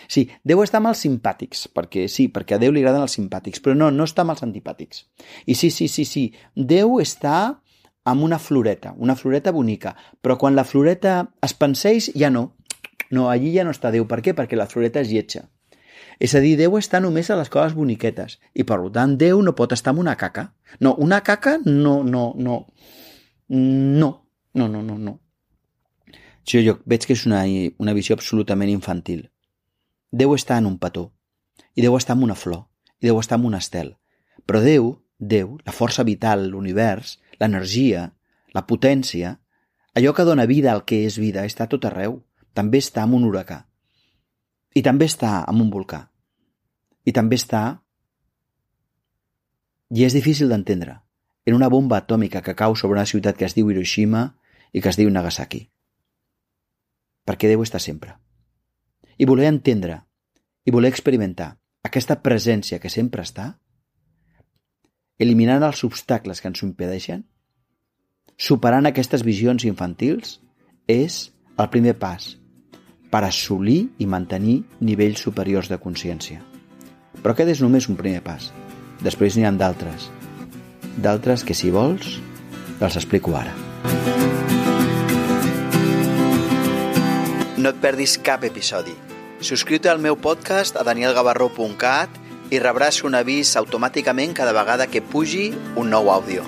Sí, 0.08 0.26
Déu 0.46 0.62
està 0.64 0.80
amb 0.80 0.90
els 0.92 1.02
simpàtics, 1.04 1.66
perquè 1.74 2.06
sí, 2.12 2.28
perquè 2.32 2.56
a 2.56 2.60
Déu 2.62 2.74
li 2.74 2.82
agraden 2.82 3.04
els 3.06 3.16
simpàtics, 3.18 3.62
però 3.62 3.76
no, 3.76 3.90
no 3.90 4.06
està 4.06 4.24
amb 4.24 4.34
els 4.36 4.44
antipàtics. 4.46 5.04
I 5.46 5.56
sí, 5.58 5.70
sí, 5.70 5.88
sí, 5.88 6.04
sí, 6.04 6.26
Déu 6.54 7.00
està 7.02 7.36
amb 8.06 8.22
una 8.22 8.38
floreta, 8.38 8.94
una 9.02 9.16
floreta 9.18 9.52
bonica, 9.52 9.96
però 10.22 10.36
quan 10.38 10.54
la 10.54 10.64
floreta 10.64 11.18
es 11.42 11.56
penseix, 11.58 12.12
ja 12.14 12.30
no. 12.30 12.52
No, 13.10 13.28
allí 13.30 13.52
ja 13.54 13.64
no 13.66 13.74
està 13.74 13.92
Déu. 13.94 14.06
Per 14.06 14.22
què? 14.22 14.34
Perquè 14.34 14.58
la 14.58 14.66
floreta 14.70 15.02
és 15.02 15.10
lletja. 15.10 15.46
És 16.18 16.34
a 16.34 16.40
dir, 16.40 16.54
Déu 16.58 16.78
està 16.78 17.00
només 17.02 17.28
a 17.30 17.36
les 17.36 17.50
coses 17.52 17.74
boniquetes 17.76 18.38
i 18.54 18.64
per 18.64 18.78
tant 18.94 19.16
Déu 19.20 19.42
no 19.42 19.54
pot 19.58 19.74
estar 19.76 19.92
amb 19.92 20.02
una 20.02 20.16
caca. 20.16 20.48
No, 20.80 20.94
una 20.94 21.20
caca 21.20 21.58
no, 21.64 22.02
no, 22.02 22.32
no. 22.36 22.64
No, 23.48 24.10
no, 24.54 24.68
no, 24.68 24.82
no, 24.82 24.98
no. 24.98 25.20
Jo, 26.46 26.62
jo 26.62 26.76
veig 26.86 27.06
que 27.06 27.14
és 27.14 27.26
una, 27.26 27.42
una 27.82 27.94
visió 27.94 28.16
absolutament 28.16 28.70
infantil. 28.70 29.26
Déu 30.12 30.34
està 30.34 30.58
en 30.58 30.66
un 30.66 30.78
petó, 30.78 31.10
i 31.74 31.82
Déu 31.84 31.96
està 31.96 32.14
en 32.16 32.22
una 32.24 32.36
flor, 32.38 32.66
i 33.00 33.08
Déu 33.08 33.18
està 33.20 33.36
en 33.36 33.46
un 33.48 33.56
estel. 33.58 33.94
Però 34.46 34.62
Déu, 34.64 34.94
Déu, 35.18 35.56
la 35.64 35.72
força 35.72 36.04
vital, 36.04 36.48
l'univers, 36.52 37.16
l'energia, 37.40 38.10
la 38.54 38.64
potència, 38.68 39.36
allò 39.96 40.12
que 40.16 40.26
dona 40.28 40.46
vida 40.46 40.72
al 40.72 40.84
que 40.84 41.02
és 41.06 41.18
vida, 41.20 41.44
està 41.44 41.68
tot 41.68 41.84
arreu. 41.88 42.20
També 42.56 42.80
està 42.80 43.04
en 43.04 43.12
un 43.16 43.24
huracà. 43.28 43.66
I 44.76 44.82
també 44.84 45.08
està 45.08 45.42
en 45.48 45.60
un 45.60 45.72
volcà. 45.72 46.06
I 47.04 47.12
també 47.12 47.36
està... 47.40 47.62
I 49.92 50.04
és 50.04 50.16
difícil 50.16 50.48
d'entendre. 50.52 50.98
En 51.46 51.54
una 51.54 51.68
bomba 51.72 52.00
atòmica 52.00 52.42
que 52.42 52.56
cau 52.58 52.74
sobre 52.74 52.98
una 52.98 53.06
ciutat 53.06 53.36
que 53.38 53.46
es 53.46 53.54
diu 53.54 53.70
Hiroshima 53.70 54.26
i 54.72 54.82
que 54.82 54.90
es 54.90 54.98
diu 54.98 55.12
Nagasaki. 55.12 55.66
Perquè 57.28 57.52
Déu 57.52 57.62
està 57.62 57.80
sempre. 57.80 58.16
I 59.16 59.24
voler 59.24 59.48
entendre 59.48 60.02
i 60.66 60.72
voler 60.74 60.90
experimentar 60.92 61.54
aquesta 61.86 62.18
presència 62.20 62.80
que 62.82 62.90
sempre 62.90 63.22
està, 63.22 63.54
eliminant 65.18 65.62
els 65.64 65.84
obstacles 65.86 66.42
que 66.42 66.50
ens 66.50 66.62
ho 66.62 66.66
impedeixen, 66.66 67.22
superant 68.36 68.88
aquestes 68.88 69.24
visions 69.24 69.64
infantils, 69.64 70.40
és 70.86 71.30
el 71.56 71.70
primer 71.72 71.94
pas 71.98 72.34
per 73.10 73.22
assolir 73.24 73.86
i 74.02 74.06
mantenir 74.10 74.58
nivells 74.84 75.22
superiors 75.24 75.70
de 75.72 75.78
consciència. 75.80 76.42
Però 77.22 77.32
aquest 77.32 77.54
és 77.54 77.62
només 77.64 77.88
un 77.88 77.96
primer 77.96 78.20
pas. 78.26 78.50
Després 79.00 79.38
n'hi 79.38 79.46
ha 79.46 79.54
d'altres. 79.54 80.10
D'altres 81.00 81.44
que, 81.46 81.56
si 81.56 81.72
vols, 81.72 82.18
els 82.80 82.98
explico 83.00 83.36
ara. 83.38 83.54
No 87.56 87.72
et 87.72 87.80
perdis 87.80 88.18
cap 88.20 88.44
episodi. 88.44 89.05
Subscriu-te 89.40 89.90
al 89.92 89.98
meu 90.00 90.16
podcast 90.16 90.78
a 90.80 90.82
danielgavarró.cat 90.86 92.14
i 92.48 92.60
rebràs 92.62 93.02
un 93.04 93.18
avís 93.18 93.52
automàticament 93.60 94.32
cada 94.32 94.54
vegada 94.56 94.86
que 94.88 95.02
pugi 95.04 95.50
un 95.76 95.92
nou 95.92 96.08
àudio. 96.10 96.46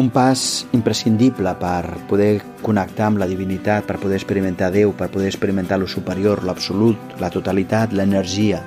un 0.00 0.08
pas 0.08 0.66
imprescindible 0.72 1.52
per 1.60 1.84
poder 2.08 2.40
connectar 2.64 3.10
amb 3.10 3.20
la 3.20 3.28
divinitat, 3.28 3.84
per 3.84 3.98
poder 4.00 4.16
experimentar 4.16 4.70
Déu, 4.72 4.94
per 4.96 5.10
poder 5.12 5.28
experimentar 5.28 5.78
lo 5.78 5.86
superior, 5.86 6.42
l'absolut, 6.42 6.96
la 7.20 7.28
totalitat, 7.30 7.92
l'energia, 7.92 8.62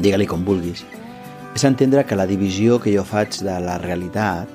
digue-li 0.00 0.26
com 0.28 0.44
vulguis, 0.44 0.84
és 1.54 1.64
entendre 1.66 2.04
que 2.06 2.16
la 2.18 2.28
divisió 2.30 2.78
que 2.80 2.92
jo 2.94 3.04
faig 3.04 3.40
de 3.44 3.56
la 3.62 3.76
realitat, 3.82 4.48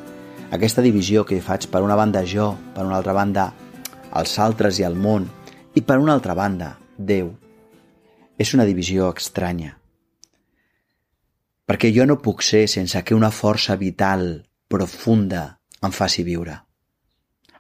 aquesta 0.56 0.84
divisió 0.86 1.25
que 1.25 1.42
faig 1.44 1.68
per 1.72 1.84
una 1.84 1.98
banda 2.00 2.24
jo, 2.25 2.54
per 2.75 2.86
una 2.86 3.00
altra 3.00 3.14
banda 3.14 3.50
els 4.16 4.38
altres 4.40 4.80
i 4.80 4.86
el 4.88 4.96
món, 4.96 5.28
i 5.75 5.82
per 5.84 6.00
una 6.00 6.16
altra 6.16 6.36
banda 6.38 6.75
Déu, 6.96 7.34
és 8.40 8.54
una 8.56 8.64
divisió 8.64 9.10
estranya. 9.12 9.74
Perquè 11.68 11.90
jo 11.92 12.06
no 12.08 12.22
puc 12.24 12.44
ser 12.46 12.68
sense 12.72 13.02
que 13.04 13.18
una 13.18 13.34
força 13.36 13.75
vital, 13.75 14.46
profunda, 14.72 15.58
em 15.84 15.92
faci 15.92 16.24
viure. 16.24 16.56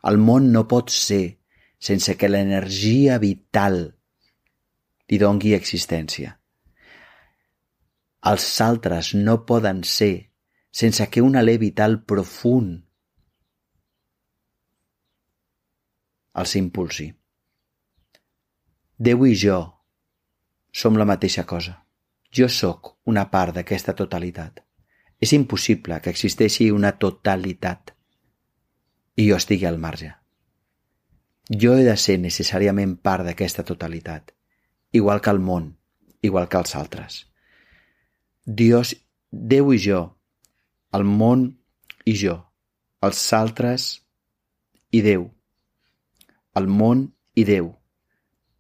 El 0.07 0.21
món 0.21 0.51
no 0.53 0.63
pot 0.69 0.93
ser 0.93 1.39
sense 1.81 2.15
que 2.15 2.29
l'energia 2.29 3.17
vital 3.19 3.79
li 5.09 5.19
dongui 5.19 5.53
existència. 5.57 6.37
Els 8.31 8.45
altres 8.61 9.13
no 9.15 9.43
poden 9.45 9.83
ser 9.85 10.31
sense 10.71 11.05
que 11.11 11.21
un 11.21 11.37
alè 11.39 11.57
vital 11.61 11.99
profund 12.03 12.81
els 16.41 16.55
impulsi. 16.59 17.07
Déu 18.97 19.25
i 19.27 19.35
jo 19.39 19.59
som 20.75 20.97
la 20.99 21.07
mateixa 21.07 21.45
cosa. 21.47 21.77
Jo 22.35 22.49
sóc 22.51 22.95
una 23.11 23.29
part 23.31 23.55
d'aquesta 23.55 23.95
totalitat. 23.95 24.59
És 25.21 25.31
impossible 25.37 26.01
que 26.03 26.11
existeixi 26.11 26.71
una 26.75 26.91
totalitat 26.99 27.93
i 29.15 29.29
jo 29.29 29.37
estigui 29.39 29.69
al 29.69 29.79
marge. 29.79 30.09
Jo 31.63 31.77
he 31.77 31.85
de 31.87 31.95
ser 31.95 32.17
necessàriament 32.19 32.97
part 32.97 33.23
d'aquesta 33.23 33.63
totalitat, 33.63 34.33
igual 34.91 35.21
que 35.21 35.31
el 35.31 35.39
món, 35.39 35.69
igual 36.21 36.49
que 36.49 36.59
els 36.59 36.75
altres. 36.75 37.21
Dios, 38.45 38.95
Déu 39.31 39.73
i 39.73 39.79
jo, 39.81 40.01
el 40.93 41.03
món 41.03 41.47
i 42.05 42.13
jo, 42.15 42.35
els 43.01 43.21
altres 43.33 43.87
i 44.93 45.01
Déu, 45.01 45.25
el 46.55 46.67
món 46.69 47.01
i 47.33 47.43
Déu, 47.43 47.71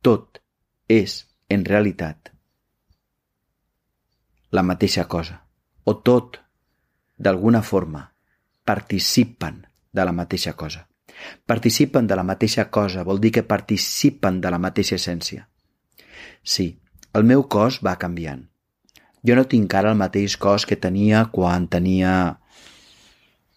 tot 0.01 0.41
és, 0.89 1.21
en 1.49 1.63
realitat, 1.69 2.33
la 4.51 4.65
mateixa 4.65 5.05
cosa, 5.05 5.37
o 5.85 5.95
tot, 6.01 6.41
d'alguna 7.17 7.61
forma, 7.61 8.01
participen 8.65 9.61
de 9.93 10.05
la 10.05 10.11
mateixa 10.11 10.55
cosa. 10.57 10.87
Participen 11.45 12.07
de 12.07 12.17
la 12.17 12.25
mateixa 12.25 12.71
cosa 12.73 13.05
vol 13.05 13.21
dir 13.21 13.31
que 13.37 13.45
participen 13.45 14.41
de 14.41 14.49
la 14.51 14.59
mateixa 14.59 14.97
essència. 14.97 15.45
Sí, 16.43 16.67
el 17.13 17.23
meu 17.23 17.45
cos 17.47 17.79
va 17.85 17.95
canviant. 18.01 18.43
Jo 19.25 19.35
no 19.37 19.45
tinc 19.49 19.73
ara 19.73 19.91
el 19.93 19.97
mateix 19.97 20.35
cos 20.37 20.65
que 20.69 20.77
tenia 20.77 21.25
quan 21.33 21.67
tenia 21.67 22.11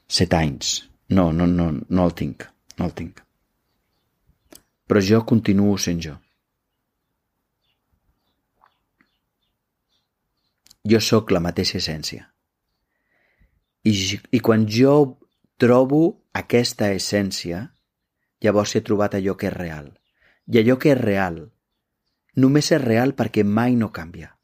set 0.08 0.34
anys. 0.34 0.88
No, 1.08 1.30
no, 1.32 1.46
no, 1.46 1.68
no 1.88 2.06
el 2.08 2.14
tinc. 2.16 2.46
No 2.78 2.88
el 2.88 2.94
tinc. 2.96 3.20
Però 4.88 5.02
jo 5.04 5.20
continuo 5.28 5.76
sent 5.76 6.00
jo. 6.04 6.14
Jo 10.88 11.00
sóc 11.04 11.34
la 11.36 11.42
mateixa 11.44 11.76
essència. 11.82 12.24
I, 13.84 13.92
I 14.32 14.40
quan 14.40 14.64
jo 14.72 14.94
trobo 15.60 16.00
aquesta 16.32 16.88
essència, 16.96 17.60
llavors 18.40 18.74
he 18.76 18.84
trobat 18.86 19.18
allò 19.18 19.36
que 19.36 19.50
és 19.50 19.56
real. 19.56 19.92
I 20.48 20.62
allò 20.62 20.78
que 20.80 20.94
és 20.94 21.00
real 21.00 21.42
només 22.38 22.70
és 22.72 22.80
real 22.80 23.12
perquè 23.18 23.44
mai 23.44 23.74
no 23.76 23.90
canvia. 23.92 24.37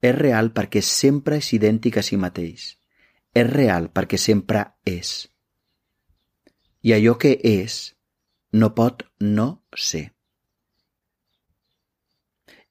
És 0.00 0.14
real 0.14 0.52
perquè 0.54 0.82
sempre 0.84 1.40
és 1.42 1.52
idèntic 1.56 1.98
a 1.98 2.04
si 2.06 2.16
mateix. 2.16 2.76
És 3.34 3.46
real 3.50 3.90
perquè 3.94 4.18
sempre 4.18 4.64
és. 4.86 5.28
I 6.82 6.94
allò 6.94 7.16
que 7.18 7.34
és 7.42 7.96
no 8.52 8.74
pot 8.74 9.02
no 9.20 9.64
ser. 9.74 10.12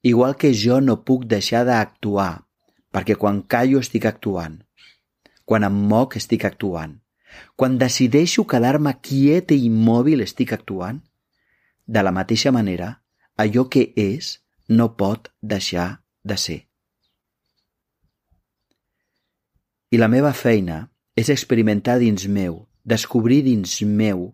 Igual 0.02 0.36
que 0.36 0.54
jo 0.54 0.80
no 0.80 1.02
puc 1.04 1.26
deixar 1.26 1.64
d'actuar, 1.66 2.46
perquè 2.94 3.18
quan 3.18 3.42
callo 3.42 3.82
estic 3.82 4.06
actuant. 4.06 4.62
Quan 5.44 5.66
em 5.66 5.74
moc 5.90 6.16
estic 6.16 6.46
actuant. 6.48 6.98
Quan 7.56 7.76
decideixo 7.78 8.46
quedar-me 8.48 8.94
quiet 9.04 9.52
i 9.52 9.64
immòbil 9.66 10.22
estic 10.24 10.54
actuant? 10.56 11.02
De 11.84 12.02
la 12.02 12.12
mateixa 12.12 12.52
manera, 12.52 13.02
allò 13.36 13.68
que 13.68 13.92
és 13.96 14.38
no 14.68 14.94
pot 14.96 15.28
deixar 15.40 16.04
de 16.24 16.36
ser. 16.36 16.67
I 19.90 19.96
la 19.96 20.08
meva 20.12 20.34
feina 20.36 20.82
és 21.16 21.30
experimentar 21.32 21.96
dins 22.02 22.26
meu, 22.28 22.66
descobrir 22.84 23.40
dins 23.46 23.80
meu 23.82 24.28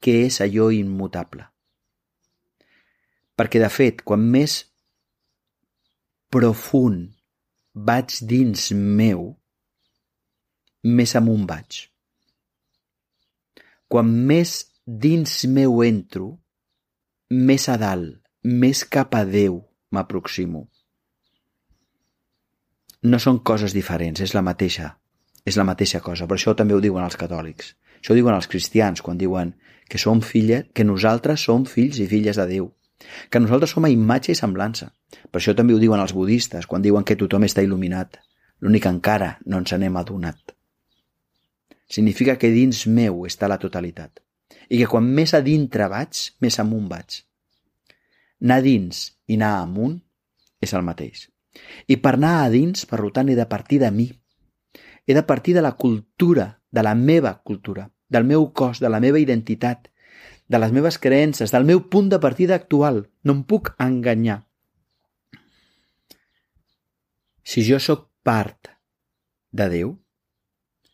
què 0.00 0.14
és 0.26 0.40
allò 0.44 0.70
immutable. 0.72 1.44
Perquè, 3.36 3.60
de 3.60 3.68
fet, 3.72 4.00
quan 4.08 4.22
més 4.32 4.62
profund 6.32 7.12
vaig 7.76 8.16
dins 8.24 8.70
meu, 8.72 9.34
més 10.86 11.12
amunt 11.18 11.44
vaig. 11.48 11.82
Quan 13.92 14.08
més 14.08 14.56
dins 14.86 15.42
meu 15.52 15.82
entro, 15.84 16.30
més 17.28 17.68
a 17.68 17.76
dalt, 17.76 18.16
més 18.42 18.84
cap 18.88 19.14
a 19.18 19.24
Déu 19.28 19.60
m'aproximo. 19.92 20.64
No 23.02 23.18
són 23.20 23.42
coses 23.44 23.74
diferents, 23.76 24.20
és 24.20 24.32
la 24.34 24.42
mateixa. 24.42 24.94
És 25.44 25.56
la 25.56 25.66
mateixa 25.68 26.00
cosa, 26.00 26.26
però 26.26 26.38
això 26.38 26.54
també 26.56 26.74
ho 26.74 26.80
diuen 26.80 27.04
els 27.04 27.18
catòlics. 27.20 27.74
Això 28.00 28.14
ho 28.14 28.18
diuen 28.18 28.34
els 28.34 28.48
cristians 28.48 29.02
quan 29.02 29.18
diuen 29.18 29.54
que 29.88 29.98
som 29.98 30.22
filla, 30.22 30.64
que 30.74 30.84
nosaltres 30.84 31.44
som 31.46 31.66
fills 31.66 32.00
i 32.02 32.08
filles 32.10 32.36
de 32.40 32.46
Déu. 32.50 32.70
Que 33.30 33.40
nosaltres 33.40 33.74
som 33.76 33.84
a 33.84 33.92
imatge 33.92 34.32
i 34.32 34.38
semblança. 34.38 34.90
Per 35.30 35.40
això 35.40 35.54
també 35.54 35.74
ho 35.74 35.82
diuen 35.82 36.00
els 36.00 36.14
budistes 36.16 36.66
quan 36.66 36.82
diuen 36.82 37.04
que 37.04 37.18
tothom 37.20 37.44
està 37.46 37.62
il·luminat. 37.62 38.16
L'únic 38.60 38.88
encara 38.88 39.36
no 39.44 39.60
ens 39.60 39.74
n'hem 39.76 39.96
adonat. 40.00 40.56
Significa 41.86 42.34
que 42.40 42.50
dins 42.50 42.86
meu 42.86 43.26
està 43.28 43.46
la 43.46 43.60
totalitat. 43.62 44.18
I 44.70 44.80
que 44.80 44.90
quan 44.90 45.06
més 45.06 45.36
a 45.36 45.42
dintre 45.44 45.86
vaig, 45.92 46.24
més 46.42 46.58
amunt 46.58 46.88
vaig. 46.90 47.20
Anar 48.42 48.60
dins 48.64 49.06
i 49.28 49.36
anar 49.38 49.52
amunt 49.60 50.00
és 50.60 50.74
el 50.74 50.82
mateix. 50.82 51.28
I 51.86 51.98
per 52.02 52.14
anar 52.16 52.36
a 52.44 52.48
dins, 52.52 52.86
per 52.90 53.00
tant, 53.14 53.28
he 53.28 53.36
de 53.38 53.46
partir 53.50 53.80
de 53.82 53.90
mi. 53.90 54.10
He 55.06 55.14
de 55.14 55.22
partir 55.22 55.54
de 55.54 55.62
la 55.62 55.76
cultura, 55.78 56.60
de 56.70 56.82
la 56.82 56.94
meva 56.94 57.40
cultura, 57.42 57.90
del 58.08 58.24
meu 58.24 58.52
cos, 58.52 58.80
de 58.80 58.90
la 58.90 59.00
meva 59.00 59.20
identitat, 59.22 59.88
de 60.48 60.58
les 60.58 60.72
meves 60.72 60.98
creences, 60.98 61.52
del 61.54 61.64
meu 61.64 61.86
punt 61.90 62.10
de 62.10 62.18
partida 62.22 62.54
actual. 62.54 63.06
No 63.22 63.38
em 63.38 63.42
puc 63.44 63.72
enganyar. 63.82 64.44
Si 67.46 67.62
jo 67.62 67.78
sóc 67.78 68.08
part 68.26 68.72
de 69.54 69.68
Déu, 69.70 69.94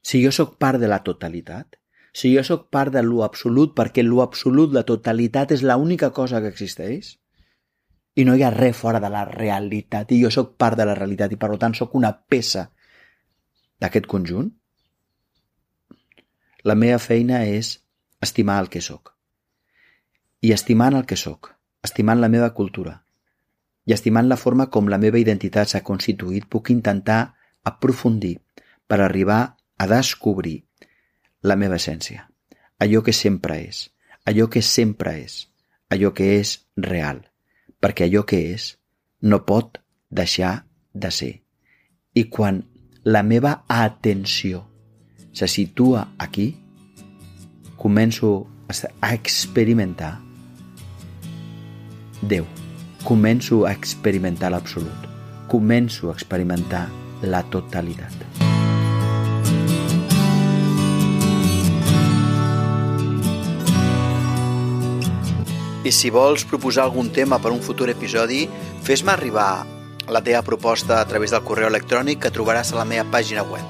si 0.02 0.20
jo 0.24 0.32
sóc 0.34 0.58
part 0.60 0.80
de 0.82 0.90
la 0.90 1.00
totalitat, 1.06 1.78
si 2.12 2.34
jo 2.34 2.42
sóc 2.44 2.68
part 2.74 2.92
de 2.92 3.00
lo 3.02 3.22
absolut, 3.24 3.72
perquè 3.72 4.04
lo 4.04 4.20
absolut, 4.20 4.74
la 4.76 4.84
totalitat, 4.84 5.54
és 5.56 5.62
l'única 5.64 6.10
cosa 6.12 6.42
que 6.42 6.50
existeix, 6.52 7.16
i 8.14 8.24
no 8.28 8.34
hi 8.36 8.42
ha 8.44 8.50
res 8.52 8.76
fora 8.76 9.00
de 9.00 9.08
la 9.12 9.24
realitat, 9.28 10.12
i 10.12 10.20
jo 10.22 10.30
sóc 10.30 10.56
part 10.60 10.76
de 10.76 10.86
la 10.88 10.96
realitat, 10.98 11.32
i 11.32 11.40
per 11.40 11.54
tant 11.60 11.74
sóc 11.74 11.94
una 11.96 12.12
peça 12.12 12.66
d'aquest 13.80 14.08
conjunt, 14.10 14.50
la 16.62 16.76
meva 16.78 16.98
feina 17.02 17.42
és 17.48 17.78
estimar 18.22 18.60
el 18.62 18.68
que 18.70 18.82
sóc. 18.84 19.14
I 20.42 20.52
estimant 20.52 20.94
el 20.98 21.06
que 21.06 21.16
sóc, 21.16 21.54
estimant 21.82 22.20
la 22.20 22.30
meva 22.30 22.52
cultura, 22.54 23.00
i 23.86 23.94
estimant 23.96 24.28
la 24.28 24.38
forma 24.38 24.68
com 24.70 24.90
la 24.92 25.00
meva 25.02 25.18
identitat 25.18 25.72
s'ha 25.72 25.82
constituït, 25.82 26.46
puc 26.46 26.70
intentar 26.70 27.34
aprofundir 27.66 28.36
per 28.86 29.00
arribar 29.00 29.40
a 29.78 29.88
descobrir 29.90 30.60
la 31.42 31.56
meva 31.56 31.80
essència, 31.80 32.28
allò 32.78 33.02
que 33.02 33.14
sempre 33.16 33.58
és, 33.64 33.88
allò 34.28 34.46
que 34.52 34.62
sempre 34.62 35.16
és, 35.24 35.48
allò 35.90 36.12
que 36.14 36.28
és 36.38 36.58
real, 36.76 37.24
perquè 37.82 38.06
allò 38.06 38.22
que 38.24 38.40
és 38.54 38.76
no 39.22 39.42
pot 39.44 39.82
deixar 40.08 40.66
de 40.94 41.10
ser. 41.10 41.34
I 42.14 42.28
quan 42.30 42.62
la 43.04 43.22
meva 43.26 43.64
atenció 43.66 44.62
se 45.32 45.48
situa 45.48 46.12
aquí, 46.18 46.52
començo 47.76 48.46
a 49.00 49.14
experimentar 49.14 50.20
Déu. 52.22 52.46
Començo 53.02 53.64
a 53.66 53.72
experimentar 53.74 54.52
l'absolut. 54.54 55.08
Començo 55.50 56.12
a 56.12 56.14
experimentar 56.14 56.86
la 57.22 57.42
totalitat. 57.50 58.31
I 65.82 65.90
si 65.90 66.10
vols 66.14 66.44
proposar 66.46 66.84
algun 66.86 67.08
tema 67.10 67.40
per 67.42 67.50
un 67.50 67.58
futur 67.58 67.88
episodi, 67.90 68.44
fes-me 68.86 69.10
arribar 69.10 69.66
la 70.06 70.20
teva 70.22 70.42
proposta 70.46 71.00
a 71.00 71.06
través 71.10 71.32
del 71.34 71.42
correu 71.42 71.66
electrònic 71.66 72.20
que 72.22 72.30
trobaràs 72.30 72.70
a 72.70 72.78
la 72.78 72.84
meva 72.86 73.02
pàgina 73.10 73.42
web, 73.42 73.66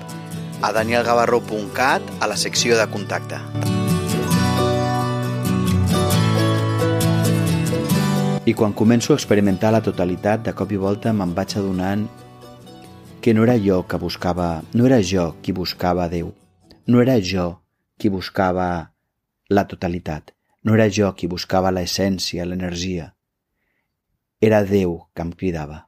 a 0.61 0.73
danielgavarro.cat, 0.77 2.11
a 2.21 2.29
la 2.29 2.37
secció 2.37 2.77
de 2.77 2.85
contacte. 2.93 3.41
I 8.45 8.53
quan 8.59 8.77
començo 8.77 9.15
a 9.15 9.17
experimentar 9.17 9.73
la 9.73 9.81
totalitat, 9.81 10.45
de 10.45 10.53
cop 10.53 10.73
i 10.75 10.77
volta 10.77 11.15
me'n 11.17 11.33
vaig 11.33 11.57
adonant 11.57 12.05
que 13.23 13.33
no 13.33 13.47
era 13.47 13.57
jo 13.57 13.87
que 13.89 13.97
buscava, 13.97 14.65
no 14.75 14.85
era 14.85 15.01
jo 15.01 15.31
qui 15.41 15.57
buscava 15.57 16.11
Déu, 16.13 16.35
no 16.93 17.01
era 17.01 17.17
jo 17.23 17.63
qui 17.97 18.11
buscava 18.11 18.93
la 19.49 19.65
totalitat, 19.71 20.35
no 20.65 20.75
era 20.75 20.89
jo 20.89 21.11
qui 21.19 21.29
buscava 21.31 21.73
l'essència, 21.75 22.47
l'energia. 22.47 23.09
Era 24.41 24.63
Déu 24.67 24.99
que 25.15 25.25
em 25.27 25.33
cridava. 25.39 25.87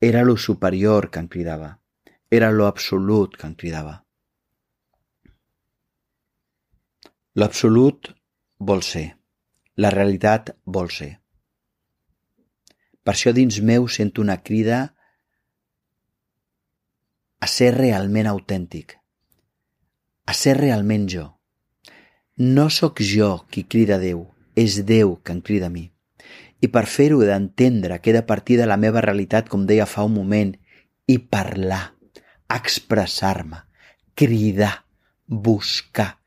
Era 0.00 0.22
lo 0.24 0.36
superior 0.36 1.10
que 1.10 1.20
em 1.20 1.28
cridava. 1.28 1.78
Era 2.30 2.50
lo 2.50 2.66
absolut 2.66 3.36
que 3.36 3.46
em 3.46 3.54
cridava. 3.54 3.98
L'absolut 7.34 8.12
vol 8.58 8.82
ser. 8.84 9.06
La 9.76 9.90
realitat 9.92 10.52
vol 10.64 10.90
ser. 10.92 11.14
Per 13.02 13.14
això 13.14 13.32
dins 13.34 13.58
meu 13.64 13.88
sento 13.88 14.20
una 14.22 14.36
crida 14.44 14.82
a 17.42 17.48
ser 17.50 17.72
realment 17.74 18.28
autèntic, 18.30 18.94
a 20.26 20.34
ser 20.36 20.54
realment 20.60 21.08
jo. 21.10 21.24
No 22.36 22.70
sóc 22.70 23.00
jo 23.04 23.44
qui 23.52 23.64
crida 23.68 23.98
a 23.98 24.00
Déu, 24.00 24.22
és 24.56 24.78
Déu 24.88 25.18
que 25.20 25.34
em 25.34 25.40
crida 25.44 25.68
a 25.68 25.72
mi. 25.72 25.90
I 26.64 26.68
per 26.72 26.86
fer-ho 26.88 27.20
he 27.20 27.26
d'entendre 27.28 27.98
que 28.00 28.10
he 28.10 28.14
de 28.16 28.22
partir 28.24 28.56
de 28.56 28.66
la 28.66 28.78
meva 28.80 29.02
realitat, 29.04 29.50
com 29.52 29.66
deia 29.68 29.84
fa 29.84 30.06
un 30.08 30.14
moment, 30.14 30.54
i 31.04 31.18
parlar, 31.18 31.92
expressar-me, 32.48 33.58
cridar, 34.16 34.86
buscar, 35.26 36.22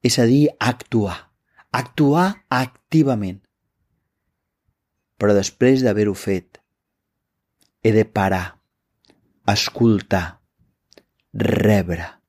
és 0.00 0.16
a 0.18 0.24
dir, 0.24 0.48
actuar, 0.58 1.32
actuar 1.76 2.46
activament. 2.48 3.42
Però 5.20 5.36
després 5.36 5.84
d'haver-ho 5.84 6.14
fet, 6.16 6.62
he 7.84 7.92
de 7.92 8.06
parar, 8.08 8.56
escoltar, 9.44 10.40
rebre. 11.34 12.19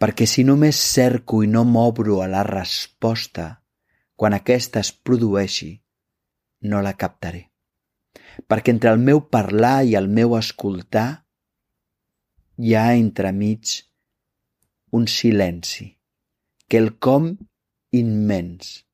Perquè 0.00 0.24
si 0.24 0.46
només 0.48 0.80
cerco 0.80 1.42
i 1.44 1.48
no 1.50 1.66
m'obro 1.68 2.22
a 2.24 2.28
la 2.32 2.42
resposta, 2.46 3.60
quan 4.16 4.32
aquesta 4.36 4.80
es 4.80 4.92
produeixi, 4.92 5.74
no 6.72 6.80
la 6.84 6.94
captaré. 6.96 7.50
Perquè 8.48 8.72
entre 8.72 8.92
el 8.94 9.00
meu 9.04 9.20
parlar 9.28 9.82
i 9.84 9.96
el 10.00 10.08
meu 10.08 10.36
escoltar 10.38 11.08
hi 12.60 12.74
ha 12.76 12.86
entremig 12.96 13.76
un 14.96 15.06
silenci, 15.08 15.86
que 16.68 16.80
el 16.80 16.96
com 16.98 17.30
immens, 17.92 18.84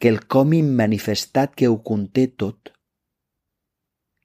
que 0.00 0.08
el 0.08 0.22
com 0.26 0.52
immanifestat 0.56 1.54
que 1.54 1.68
ho 1.68 1.80
conté 1.84 2.26
tot, 2.42 2.72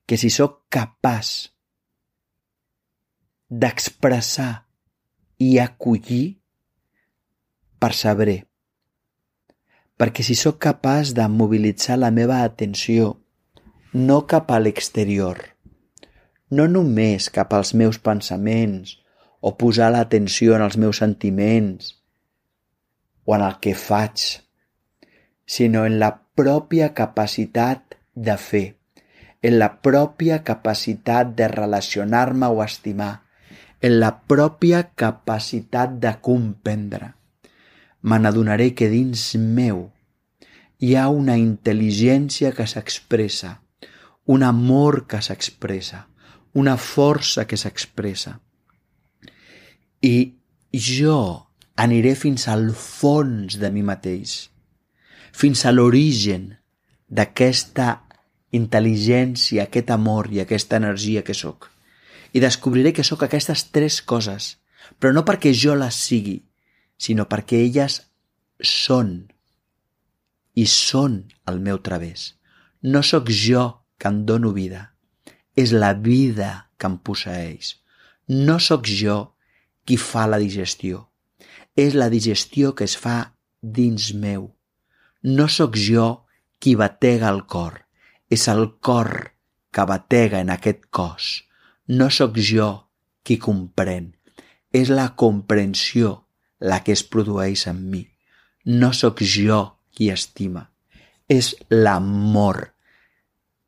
que 0.07 0.17
si 0.17 0.29
sóc 0.29 0.63
capaç 0.69 1.31
d'expressar 3.49 4.64
i 5.37 5.57
acollir, 5.59 6.37
percebré 7.79 8.43
perquè 9.95 10.25
si 10.27 10.35
sóc 10.35 10.59
capaç 10.59 11.13
de 11.15 11.25
mobilitzar 11.31 11.97
la 11.99 12.11
meva 12.11 12.41
atenció 12.43 13.15
no 13.95 14.25
cap 14.27 14.51
a 14.51 14.59
l'exterior, 14.59 15.39
no 16.51 16.67
només 16.67 17.29
cap 17.31 17.53
als 17.55 17.71
meus 17.73 17.99
pensaments 18.03 18.97
o 19.39 19.55
posar 19.55 19.93
l'atenció 19.93 20.57
en 20.57 20.65
els 20.65 20.75
meus 20.77 20.99
sentiments 20.99 21.93
o 23.23 23.37
en 23.37 23.45
el 23.45 23.55
que 23.63 23.73
faig, 23.79 24.25
sinó 25.47 25.85
en 25.87 25.99
la 26.01 26.11
pròpia 26.35 26.91
capacitat 26.93 27.95
de 28.15 28.35
fer, 28.35 28.65
en 29.41 29.59
la 29.61 29.69
pròpia 29.79 30.43
capacitat 30.43 31.31
de 31.39 31.47
relacionar-me 31.47 32.51
o 32.51 32.61
estimar, 32.65 33.24
en 33.85 33.99
la 34.01 34.09
pròpia 34.25 34.79
capacitat 34.97 35.99
de 36.01 36.15
comprendre 36.25 37.11
me 38.09 38.17
n'adonaré 38.21 38.71
que 38.77 38.87
dins 38.89 39.23
meu 39.57 39.83
hi 40.81 40.95
ha 40.97 41.05
una 41.09 41.35
intel·ligència 41.41 42.51
que 42.57 42.65
s'expressa, 42.69 43.51
un 44.25 44.45
amor 44.47 45.03
que 45.09 45.21
s'expressa, 45.25 46.03
una 46.53 46.75
força 46.77 47.45
que 47.49 47.57
s'expressa. 47.57 48.35
I 50.01 50.15
jo 50.87 51.19
aniré 51.85 52.15
fins 52.17 52.47
al 52.51 52.71
fons 52.77 53.59
de 53.61 53.69
mi 53.73 53.85
mateix, 53.85 54.35
fins 55.33 55.65
a 55.65 55.73
l'origen 55.73 56.51
d'aquesta 57.09 58.01
intel·ligència, 58.55 59.69
aquest 59.69 59.93
amor 59.93 60.33
i 60.33 60.41
aquesta 60.41 60.81
energia 60.81 61.25
que 61.25 61.37
sóc. 61.37 61.74
I 62.35 62.41
descobriré 62.43 62.91
que 62.91 63.05
sóc 63.07 63.23
aquestes 63.23 63.69
tres 63.71 64.01
coses, 64.03 64.57
però 64.99 65.13
no 65.15 65.23
perquè 65.27 65.53
jo 65.55 65.75
les 65.79 65.95
sigui, 65.95 66.41
sinó 66.99 67.29
perquè 67.31 67.61
elles 67.63 68.01
són 68.59 69.15
i 70.55 70.65
són 70.71 71.21
el 71.51 71.61
meu 71.63 71.79
través. 71.83 72.33
No 72.83 73.01
sóc 73.03 73.31
jo 73.31 73.65
que 73.97 74.11
em 74.11 74.23
dono 74.27 74.51
vida, 74.55 74.91
és 75.55 75.71
la 75.71 75.93
vida 75.93 76.69
que 76.77 76.91
em 76.91 76.97
posseix. 76.99 77.75
No 78.27 78.59
sóc 78.59 78.87
jo 78.87 79.17
qui 79.85 79.97
fa 80.01 80.25
la 80.27 80.39
digestió, 80.41 81.07
és 81.75 81.95
la 81.95 82.09
digestió 82.09 82.73
que 82.75 82.87
es 82.87 82.95
fa 82.99 83.35
dins 83.61 84.11
meu. 84.13 84.51
No 85.23 85.47
sóc 85.51 85.79
jo 85.79 86.25
qui 86.59 86.75
batega 86.79 87.31
el 87.31 87.43
cor, 87.45 87.83
és 88.29 88.47
el 88.51 88.67
cor 88.79 89.11
que 89.71 89.85
batega 89.87 90.39
en 90.43 90.51
aquest 90.53 90.87
cos. 90.89 91.45
No 91.87 92.09
sóc 92.09 92.37
jo 92.41 92.69
qui 93.21 93.37
comprèn, 93.37 94.09
és 94.73 94.89
la 94.89 95.11
comprensió 95.13 96.15
la 96.59 96.79
que 96.81 96.95
es 96.97 97.03
produeix 97.05 97.67
en 97.69 97.83
mi. 97.91 98.01
No 98.65 98.89
sóc 98.93 99.21
jo 99.21 99.59
qui 99.93 100.09
estima, 100.09 100.65
és 101.29 101.53
l'amor 101.69 102.71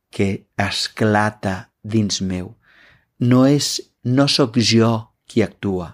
que 0.09 0.47
esclata 0.57 1.69
dins 1.83 2.21
meu. 2.21 2.55
No 3.19 3.45
és, 3.45 3.77
no 4.03 4.25
sóc 4.25 4.57
jo 4.57 4.91
qui 5.29 5.45
actua, 5.45 5.93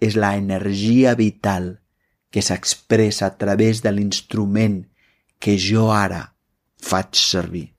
és 0.00 0.20
la 0.20 0.34
energia 0.36 1.14
vital 1.16 1.78
que 2.28 2.42
s'expressa 2.42 3.30
a 3.30 3.36
través 3.40 3.80
de 3.80 3.92
l'instrument 3.94 4.82
que 5.40 5.56
jo 5.56 5.88
ara 5.94 6.34
faig 6.76 7.16
servir. 7.16 7.73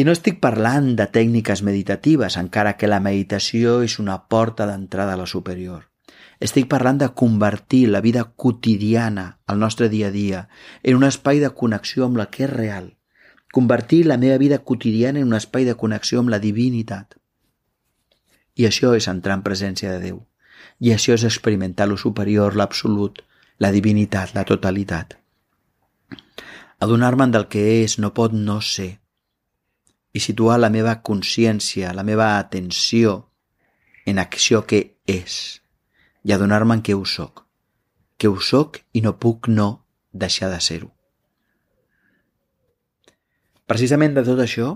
I 0.00 0.04
no 0.06 0.14
estic 0.16 0.38
parlant 0.40 0.94
de 0.96 1.04
tècniques 1.12 1.60
meditatives, 1.66 2.38
encara 2.40 2.70
que 2.80 2.88
la 2.88 3.02
meditació 3.04 3.80
és 3.84 3.98
una 4.00 4.14
porta 4.32 4.64
d'entrada 4.64 5.12
a 5.12 5.18
la 5.20 5.26
superior. 5.28 5.82
Estic 6.46 6.70
parlant 6.70 7.00
de 7.02 7.08
convertir 7.22 7.82
la 7.90 8.00
vida 8.00 8.22
quotidiana, 8.24 9.24
el 9.46 9.58
nostre 9.60 9.90
dia 9.92 10.08
a 10.08 10.14
dia, 10.14 10.40
en 10.82 10.96
un 10.96 11.04
espai 11.04 11.42
de 11.42 11.50
connexió 11.58 12.06
amb 12.06 12.16
la 12.16 12.30
que 12.32 12.46
és 12.46 12.52
real. 12.52 12.86
Convertir 13.52 14.06
la 14.06 14.16
meva 14.16 14.38
vida 14.40 14.60
quotidiana 14.70 15.20
en 15.20 15.26
un 15.26 15.36
espai 15.36 15.68
de 15.68 15.74
connexió 15.82 16.22
amb 16.24 16.32
la 16.32 16.40
divinitat. 16.40 17.18
I 18.56 18.70
això 18.70 18.94
és 18.96 19.10
entrar 19.12 19.36
en 19.36 19.44
presència 19.44 19.92
de 19.92 20.00
Déu. 20.06 20.22
I 20.80 20.94
això 20.94 21.12
és 21.18 21.26
experimentar 21.28 21.90
lo 21.90 21.98
superior, 22.00 22.56
l'absolut, 22.56 23.20
la 23.58 23.72
divinitat, 23.76 24.32
la 24.32 24.46
totalitat. 24.48 25.18
Adonar-me'n 26.80 27.36
del 27.36 27.50
que 27.52 27.66
és 27.82 27.98
no 28.00 28.14
pot 28.16 28.32
no 28.32 28.62
ser 28.64 28.99
i 30.12 30.20
situar 30.20 30.58
la 30.58 30.70
meva 30.70 30.96
consciència, 31.06 31.94
la 31.94 32.04
meva 32.06 32.36
atenció 32.38 33.30
en 34.06 34.18
acció 34.18 34.64
que 34.66 34.80
és 35.06 35.60
i 36.24 36.32
adonar-me'n 36.34 36.82
que 36.82 36.94
ho 36.94 37.04
soc, 37.06 37.44
que 38.18 38.28
ho 38.28 38.40
soc 38.40 38.80
i 38.92 39.02
no 39.04 39.16
puc 39.18 39.48
no 39.48 39.86
deixar 40.12 40.50
de 40.50 40.60
ser-ho. 40.60 40.90
Precisament 43.70 44.16
de 44.16 44.24
tot 44.26 44.40
això 44.42 44.74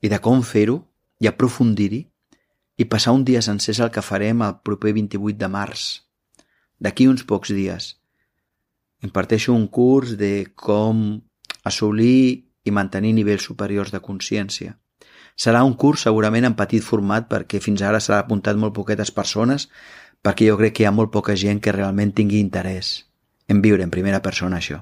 i 0.00 0.08
de 0.08 0.18
com 0.24 0.40
fer-ho 0.42 0.80
i 1.20 1.28
aprofundir-hi 1.28 2.00
i 2.80 2.86
passar 2.90 3.12
un 3.14 3.24
dia 3.24 3.42
sencer 3.44 3.76
el 3.84 3.92
que 3.92 4.02
farem 4.02 4.42
el 4.42 4.56
proper 4.66 4.94
28 4.96 5.38
de 5.38 5.50
març. 5.52 5.84
D'aquí 6.80 7.06
uns 7.06 7.22
pocs 7.22 7.52
dies. 7.54 7.94
Imparteixo 9.04 9.54
un 9.54 9.68
curs 9.68 10.16
de 10.18 10.48
com 10.56 11.20
assolir 11.68 12.48
i 12.64 12.72
mantenir 12.72 13.12
nivells 13.16 13.44
superiors 13.48 13.92
de 13.92 14.00
consciència. 14.00 14.76
Serà 15.36 15.64
un 15.66 15.74
curs 15.74 16.04
segurament 16.06 16.46
en 16.48 16.56
petit 16.58 16.84
format 16.84 17.28
perquè 17.30 17.60
fins 17.60 17.82
ara 17.82 18.00
s'ha 18.00 18.20
apuntat 18.22 18.56
molt 18.56 18.74
poquetes 18.76 19.10
persones 19.10 19.68
perquè 20.24 20.48
jo 20.48 20.56
crec 20.60 20.76
que 20.76 20.84
hi 20.84 20.88
ha 20.88 20.94
molt 20.94 21.12
poca 21.12 21.36
gent 21.36 21.60
que 21.60 21.74
realment 21.74 22.14
tingui 22.14 22.40
interès 22.40 22.96
en 23.48 23.60
viure 23.60 23.84
en 23.84 23.92
primera 23.92 24.22
persona 24.24 24.60
això. 24.62 24.80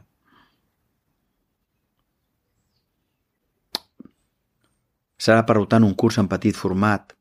Serà, 5.23 5.43
per 5.47 5.57
tant, 5.71 5.85
un 5.87 5.95
curs 5.95 6.19
en 6.19 6.29
petit 6.31 6.57
format 6.59 7.13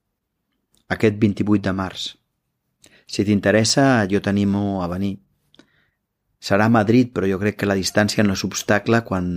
aquest 0.90 1.18
28 1.22 1.62
de 1.68 1.74
març. 1.78 2.06
Si 3.06 3.26
t'interessa, 3.28 4.06
jo 4.10 4.22
t'animo 4.24 4.82
a 4.84 4.88
venir. 4.92 5.20
Serà 6.42 6.66
a 6.66 6.74
Madrid, 6.74 7.12
però 7.14 7.30
jo 7.30 7.38
crec 7.42 7.60
que 7.60 7.70
la 7.70 7.78
distància 7.78 8.26
no 8.26 8.34
és 8.34 8.44
obstacle 8.48 9.04
quan 9.06 9.28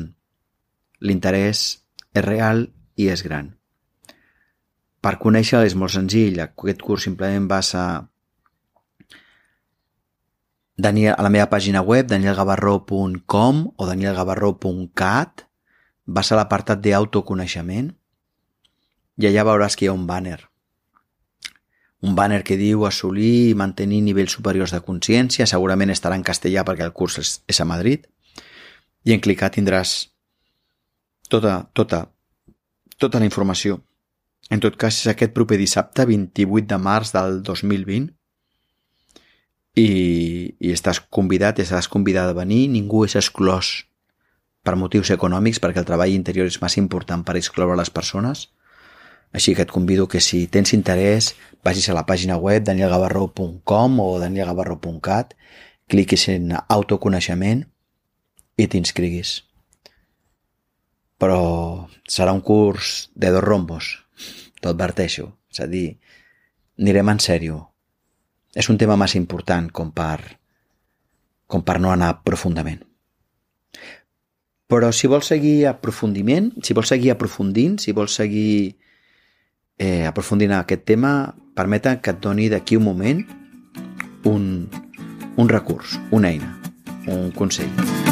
l'interès 1.05 1.65
és 2.15 2.25
real 2.25 2.67
i 2.97 3.11
és 3.13 3.23
gran. 3.27 3.53
Per 5.05 5.17
conèixer 5.21 5.61
és 5.69 5.77
molt 5.77 5.93
senzill. 5.93 6.41
Aquest 6.41 6.81
curs 6.83 7.05
simplement 7.05 7.49
vas 7.51 7.75
a 7.77 7.87
Daniel, 10.77 11.15
a 11.15 11.23
la 11.23 11.31
meva 11.31 11.47
pàgina 11.53 11.85
web, 11.87 12.09
danielgavarró.com 12.11 13.61
o 13.77 13.87
danielgavarró.cat, 13.87 15.45
vas 16.07 16.33
a 16.33 16.41
l'apartat 16.41 16.81
d'autoconeixement 16.83 17.93
i 19.21 19.29
allà 19.29 19.45
veuràs 19.47 19.77
que 19.79 19.87
hi 19.87 19.93
ha 19.93 19.95
un 19.95 20.09
banner 20.09 20.41
un 22.05 22.15
banner 22.15 22.43
que 22.45 22.59
diu 22.61 22.85
assolir 22.85 23.51
i 23.51 23.57
mantenir 23.57 24.03
nivells 24.05 24.35
superiors 24.37 24.75
de 24.75 24.83
consciència, 24.85 25.47
segurament 25.49 25.93
estarà 25.95 26.19
en 26.19 26.27
castellà 26.27 26.65
perquè 26.69 26.85
el 26.85 26.93
curs 26.93 27.17
és 27.49 27.61
a 27.61 27.65
Madrid, 27.65 28.05
i 29.09 29.15
en 29.17 29.23
clicar 29.25 29.49
tindràs 29.55 29.95
tota, 31.29 31.71
tota, 31.73 32.09
tota 32.99 33.21
la 33.21 33.29
informació. 33.29 33.81
En 34.53 34.61
tot 34.61 34.77
cas, 34.77 34.99
és 35.01 35.09
aquest 35.09 35.33
proper 35.33 35.57
dissabte, 35.61 36.05
28 36.05 36.69
de 36.69 36.79
març 36.79 37.15
del 37.15 37.41
2020, 37.47 38.11
i, 39.75 39.89
i 40.61 40.73
estàs 40.73 41.01
convidat, 41.11 41.59
estàs 41.59 41.89
convidat 41.91 42.31
a 42.31 42.37
venir, 42.37 42.69
ningú 42.71 43.05
és 43.09 43.17
exclòs 43.19 43.73
per 44.65 44.77
motius 44.81 45.11
econòmics, 45.13 45.61
perquè 45.61 45.83
el 45.83 45.89
treball 45.89 46.13
interior 46.15 46.49
és 46.49 46.61
massa 46.63 46.81
important 46.81 47.25
per 47.27 47.37
excloure 47.41 47.77
les 47.77 47.91
persones, 47.91 48.49
així 49.35 49.55
que 49.55 49.65
et 49.67 49.73
convido 49.73 50.07
que 50.07 50.23
si 50.23 50.47
tens 50.47 50.73
interès 50.77 51.33
vagis 51.67 51.89
a 51.91 51.97
la 51.97 52.05
pàgina 52.07 52.37
web 52.39 52.63
danielgavarró.com 52.69 53.99
o 54.01 54.09
danielgavarró.cat, 54.23 55.35
cliquis 55.91 56.29
en 56.31 56.55
autoconeixement 56.55 57.65
i 58.57 58.69
t'inscriguis. 58.71 59.41
Però 61.25 61.89
serà 62.05 62.35
un 62.37 62.43
curs 62.45 63.09
de 63.17 63.31
dos 63.33 63.41
rombos, 63.41 63.95
t'ho 64.61 64.75
adverteixo. 64.75 65.31
És 65.49 65.63
a 65.65 65.69
dir, 65.71 65.95
anirem 66.77 67.15
en 67.15 67.23
sèrio. 67.25 67.61
És 68.53 68.69
un 68.69 68.77
tema 68.77 68.99
massa 69.01 69.17
important 69.17 69.71
com 69.73 69.89
per, 69.95 70.19
com 71.49 71.65
per 71.65 71.79
no 71.81 71.95
anar 71.95 72.19
profundament. 72.27 72.83
Però 74.69 74.91
si 74.93 75.09
vols 75.09 75.33
seguir 75.33 75.65
aprofundiment, 75.71 76.51
si 76.67 76.77
vols 76.77 76.93
seguir 76.93 77.15
aprofundint, 77.15 77.79
si 77.81 77.97
vols 77.97 78.21
seguir 78.21 78.75
eh, 79.79 80.05
aprofundint 80.05 80.53
aquest 80.59 80.85
tema, 80.85 81.33
permeta 81.57 82.01
que 82.03 82.13
et 82.13 82.21
doni 82.21 82.51
d'aquí 82.53 82.77
un 82.77 82.89
moment 82.91 83.25
un, 84.25 84.69
un 85.37 85.49
recurs, 85.49 86.01
una 86.11 86.33
eina, 86.33 86.57
un 87.07 87.31
consell. 87.37 88.04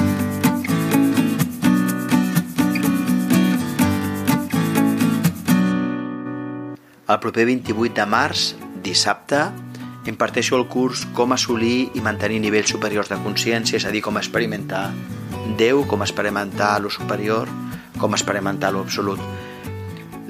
El 7.13 7.19
proper 7.21 7.45
28 7.45 7.93
de 7.93 8.05
març, 8.09 8.43
dissabte, 8.81 9.43
imparteixo 10.09 10.57
el 10.57 10.65
curs 10.73 11.03
Com 11.13 11.35
assolir 11.37 11.91
i 11.93 12.01
mantenir 12.01 12.39
nivells 12.41 12.73
superiors 12.73 13.11
de 13.13 13.19
consciència, 13.21 13.77
és 13.77 13.85
a 13.85 13.93
dir, 13.93 14.01
com 14.01 14.17
experimentar 14.17 14.87
Déu, 15.59 15.83
com 15.91 16.01
experimentar 16.01 16.79
lo 16.81 16.89
superior, 16.89 17.51
com 17.99 18.17
experimentar 18.17 18.71
lo 18.73 18.81
absolut. 18.81 19.21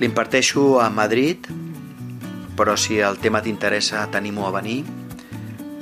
L'imparteixo 0.01 0.81
a 0.83 0.88
Madrid, 0.90 1.47
però 2.59 2.75
si 2.75 2.99
el 2.99 3.21
tema 3.23 3.45
t'interessa 3.45 4.09
t'animo 4.11 4.49
a 4.49 4.53
venir. 4.57 4.81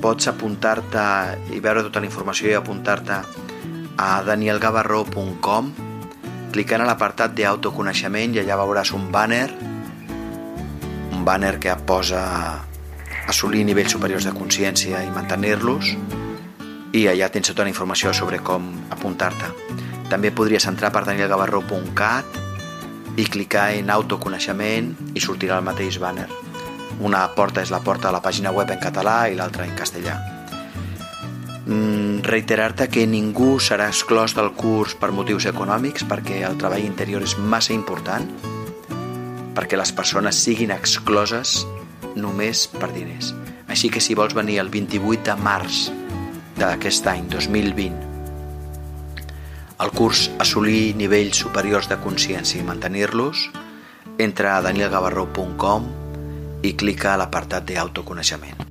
Pots 0.03 0.29
apuntar-te 0.29 1.07
i 1.55 1.63
veure 1.63 1.87
tota 1.87 2.03
la 2.03 2.11
informació 2.11 2.51
i 2.51 2.59
apuntar-te 2.59 3.17
a 3.97 4.11
danielgavarró.com 4.27 5.73
clicant 6.51 6.83
a 6.83 6.89
l'apartat 6.89 7.33
d'autoconeixement 7.33 8.35
i 8.35 8.43
allà 8.43 8.61
veuràs 8.61 8.93
un 8.97 9.09
banner 9.13 9.47
un 11.21 11.25
banner 11.25 11.59
que 11.59 11.69
posa 11.85 12.65
assolir 13.29 13.61
nivells 13.61 13.93
superiors 13.93 14.25
de 14.25 14.31
consciència 14.33 15.03
i 15.05 15.11
mantenir-los 15.13 15.91
i 16.97 17.03
allà 17.11 17.27
tens 17.29 17.51
tota 17.51 17.61
la 17.61 17.69
informació 17.69 18.09
sobre 18.17 18.39
com 18.41 18.65
apuntar-te. 18.89 19.51
També 20.09 20.31
podries 20.33 20.65
entrar 20.65 20.89
per 20.89 21.03
danielgavarró.cat 21.05 22.25
i 23.21 23.25
clicar 23.29 23.67
en 23.77 23.93
autoconeixement 23.93 25.13
i 25.13 25.21
sortirà 25.21 25.59
el 25.61 25.67
mateix 25.67 25.99
banner. 26.01 26.25
Una 27.05 27.21
porta 27.37 27.61
és 27.61 27.69
la 27.69 27.83
porta 27.85 28.09
de 28.09 28.15
la 28.17 28.23
pàgina 28.25 28.49
web 28.57 28.73
en 28.73 28.81
català 28.81 29.29
i 29.29 29.37
l'altra 29.37 29.67
en 29.69 29.77
castellà. 29.77 30.17
Mm, 31.67 32.25
Reiterar-te 32.25 32.89
que 32.89 33.05
ningú 33.05 33.59
serà 33.61 33.93
exclòs 33.93 34.33
del 34.33 34.55
curs 34.57 34.97
per 34.97 35.13
motius 35.13 35.45
econòmics 35.53 36.01
perquè 36.09 36.41
el 36.49 36.57
treball 36.57 36.81
interior 36.87 37.21
és 37.21 37.37
massa 37.37 37.77
important 37.77 38.25
perquè 39.55 39.79
les 39.79 39.91
persones 39.95 40.39
siguin 40.45 40.71
excloses 40.75 41.61
només 42.15 42.67
per 42.77 42.91
diners. 42.93 43.33
Així 43.71 43.89
que 43.89 44.03
si 44.03 44.15
vols 44.15 44.35
venir 44.35 44.59
el 44.59 44.71
28 44.71 45.27
de 45.31 45.37
març 45.41 45.89
d'aquest 46.59 47.07
any 47.07 47.27
2020 47.31 48.11
el 49.81 49.89
curs 49.97 50.27
assolir 50.43 50.93
nivells 50.93 51.41
superiors 51.41 51.89
de 51.89 51.97
consciència 52.03 52.61
i 52.61 52.65
mantenir-los, 52.67 53.47
entra 54.21 54.55
a 54.57 54.61
danielgavarró.com 54.67 55.93
i 56.61 56.75
clica 56.77 57.15
a 57.15 57.21
l'apartat 57.23 57.65
d'autoconeixement. 57.71 58.70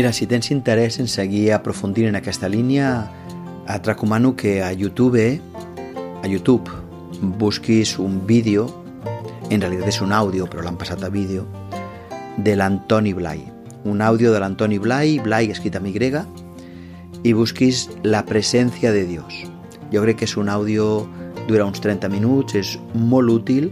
Mira, 0.00 0.14
si 0.14 0.24
tens 0.26 0.48
interès 0.50 0.96
en 0.96 1.08
seguir 1.12 1.52
aprofundint 1.52 2.06
en 2.08 2.14
aquesta 2.16 2.48
línia, 2.48 3.10
et 3.68 3.84
recomano 3.84 4.30
que 4.34 4.62
a 4.64 4.72
YouTube, 4.72 5.42
a 6.22 6.26
YouTube, 6.26 6.70
busquis 7.36 7.98
un 7.98 8.14
vídeo, 8.26 8.64
en 9.50 9.60
realitat 9.60 9.90
és 9.92 9.98
un 10.00 10.14
àudio, 10.16 10.46
però 10.48 10.64
l'han 10.64 10.78
passat 10.80 11.04
a 11.04 11.10
vídeo, 11.12 11.44
de 12.38 12.54
l'Antoni 12.56 13.12
Blai. 13.12 13.42
Un 13.84 14.00
àudio 14.00 14.32
de 14.32 14.40
l'Antoni 14.40 14.78
Blai, 14.80 15.18
Blai 15.20 15.52
escrit 15.52 15.76
amb 15.76 15.90
Y, 15.92 16.22
i 17.20 17.34
busquis 17.36 17.90
La 18.02 18.24
presència 18.24 18.94
de 18.96 19.04
Dios. 19.04 19.42
Jo 19.92 20.00
crec 20.00 20.22
que 20.22 20.24
és 20.30 20.36
un 20.40 20.48
àudio, 20.48 21.04
dura 21.44 21.66
uns 21.68 21.84
30 21.84 22.08
minuts, 22.08 22.56
és 22.56 22.78
molt 22.94 23.28
útil 23.28 23.68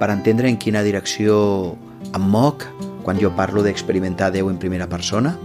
per 0.00 0.08
entendre 0.08 0.48
en 0.48 0.56
quina 0.56 0.80
direcció 0.80 1.76
em 2.16 2.24
moc 2.24 2.64
quan 3.04 3.20
jo 3.20 3.34
parlo 3.36 3.60
d'experimentar 3.60 4.32
Déu 4.32 4.48
en 4.48 4.56
primera 4.56 4.88
persona 4.88 5.36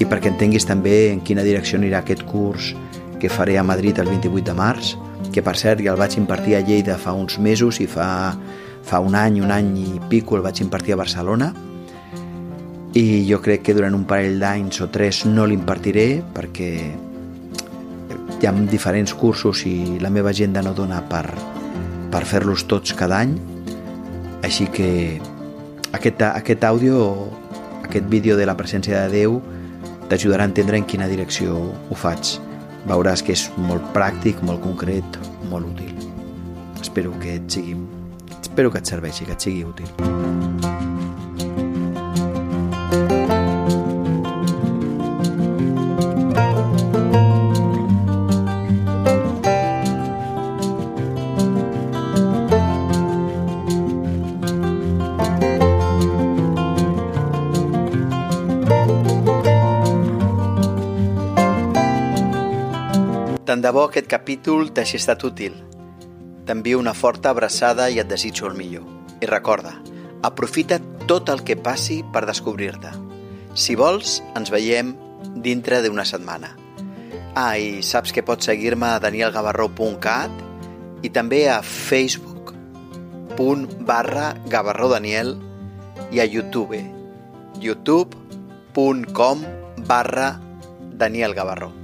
i 0.00 0.06
perquè 0.08 0.30
entenguis 0.32 0.66
també 0.66 1.10
en 1.12 1.20
quina 1.22 1.44
direcció 1.46 1.78
anirà 1.78 2.02
aquest 2.02 2.24
curs 2.26 2.72
que 3.20 3.30
faré 3.30 3.58
a 3.58 3.64
Madrid 3.66 3.98
el 4.02 4.10
28 4.10 4.44
de 4.48 4.54
març 4.58 4.94
que 5.32 5.42
per 5.42 5.56
cert 5.58 5.82
ja 5.82 5.92
el 5.92 5.98
vaig 5.98 6.16
impartir 6.18 6.56
a 6.56 6.62
Lleida 6.62 6.96
fa 7.00 7.14
uns 7.16 7.38
mesos 7.42 7.80
i 7.82 7.86
fa, 7.90 8.06
fa 8.86 9.00
un 9.02 9.16
any, 9.18 9.40
un 9.42 9.50
any 9.50 9.72
i 9.82 10.00
pico 10.10 10.36
el 10.38 10.44
vaig 10.44 10.60
impartir 10.62 10.94
a 10.94 11.00
Barcelona. 11.00 11.52
I 12.94 13.24
jo 13.26 13.40
crec 13.42 13.64
que 13.66 13.74
durant 13.74 13.96
un 13.96 14.04
parell 14.06 14.38
d'anys 14.38 14.78
o 14.84 14.90
tres 14.94 15.24
no 15.26 15.48
l'impartiré 15.50 16.22
perquè 16.36 16.70
hi 18.38 18.46
ha 18.46 18.52
diferents 18.70 19.14
cursos 19.18 19.64
i 19.66 19.98
la 20.02 20.12
meva 20.14 20.30
agenda 20.30 20.62
no 20.62 20.74
dona 20.76 21.00
per, 21.10 21.24
per 22.12 22.22
fer-los 22.28 22.68
tots 22.70 22.94
cada 22.94 23.22
any. 23.24 23.34
Així 24.46 24.68
que 24.70 25.18
aquest, 25.96 26.22
aquest 26.28 26.68
àudio 26.68 27.00
aquest 27.82 28.06
vídeo 28.10 28.36
de 28.36 28.46
la 28.46 28.56
presència 28.56 29.02
de 29.04 29.10
Déu 29.18 29.40
t'ajudarà 30.08 30.44
a 30.44 30.50
entendre 30.52 30.80
en 30.80 30.88
quina 30.88 31.08
direcció 31.10 31.56
ho 31.56 31.98
faig 31.98 32.36
veuràs 32.88 33.24
que 33.24 33.34
és 33.36 33.46
molt 33.68 33.84
pràctic, 33.96 34.42
molt 34.44 34.62
concret, 34.64 35.18
molt 35.52 35.70
útil. 35.72 35.94
Espero 36.82 37.14
que 37.20 37.38
et 37.38 37.48
sigui, 37.58 37.78
espero 38.40 38.70
que 38.70 38.84
et 38.84 38.94
serveixi, 38.94 39.24
que 39.28 39.36
et 39.38 39.48
sigui 39.48 39.64
útil. 39.64 40.23
Aquest 63.94 64.10
capítol 64.10 64.72
t'hagi 64.74 64.98
estat 64.98 65.22
útil. 65.22 65.54
T'envio 66.48 66.80
una 66.80 66.96
forta 66.98 67.30
abraçada 67.30 67.84
i 67.94 68.00
et 68.02 68.08
desitjo 68.10 68.48
el 68.48 68.56
millor. 68.58 68.82
I 69.22 69.26
recorda, 69.30 69.70
aprofita 70.26 70.80
tot 71.06 71.30
el 71.30 71.44
que 71.46 71.54
passi 71.54 72.00
per 72.02 72.24
descobrir-te. 72.26 72.90
Si 73.54 73.78
vols, 73.78 74.16
ens 74.34 74.50
veiem 74.50 74.90
dintre 75.46 75.78
d'una 75.84 76.02
setmana. 76.02 76.50
Ah, 77.38 77.54
i 77.54 77.86
saps 77.86 78.10
que 78.10 78.26
pots 78.26 78.50
seguir-me 78.50 78.96
a 78.96 78.98
danielgavarró.cat 78.98 80.42
i 81.06 81.14
també 81.14 81.46
a 81.46 81.62
facebook.com 81.62 83.62
barra 83.86 84.34
gavarrodaniel 84.50 85.38
i 86.10 86.18
a 86.18 86.26
youtube 86.26 86.82
youtube.com 87.62 89.46
barra 89.86 90.34
Daniel 90.94 91.34
Gavarró. 91.34 91.83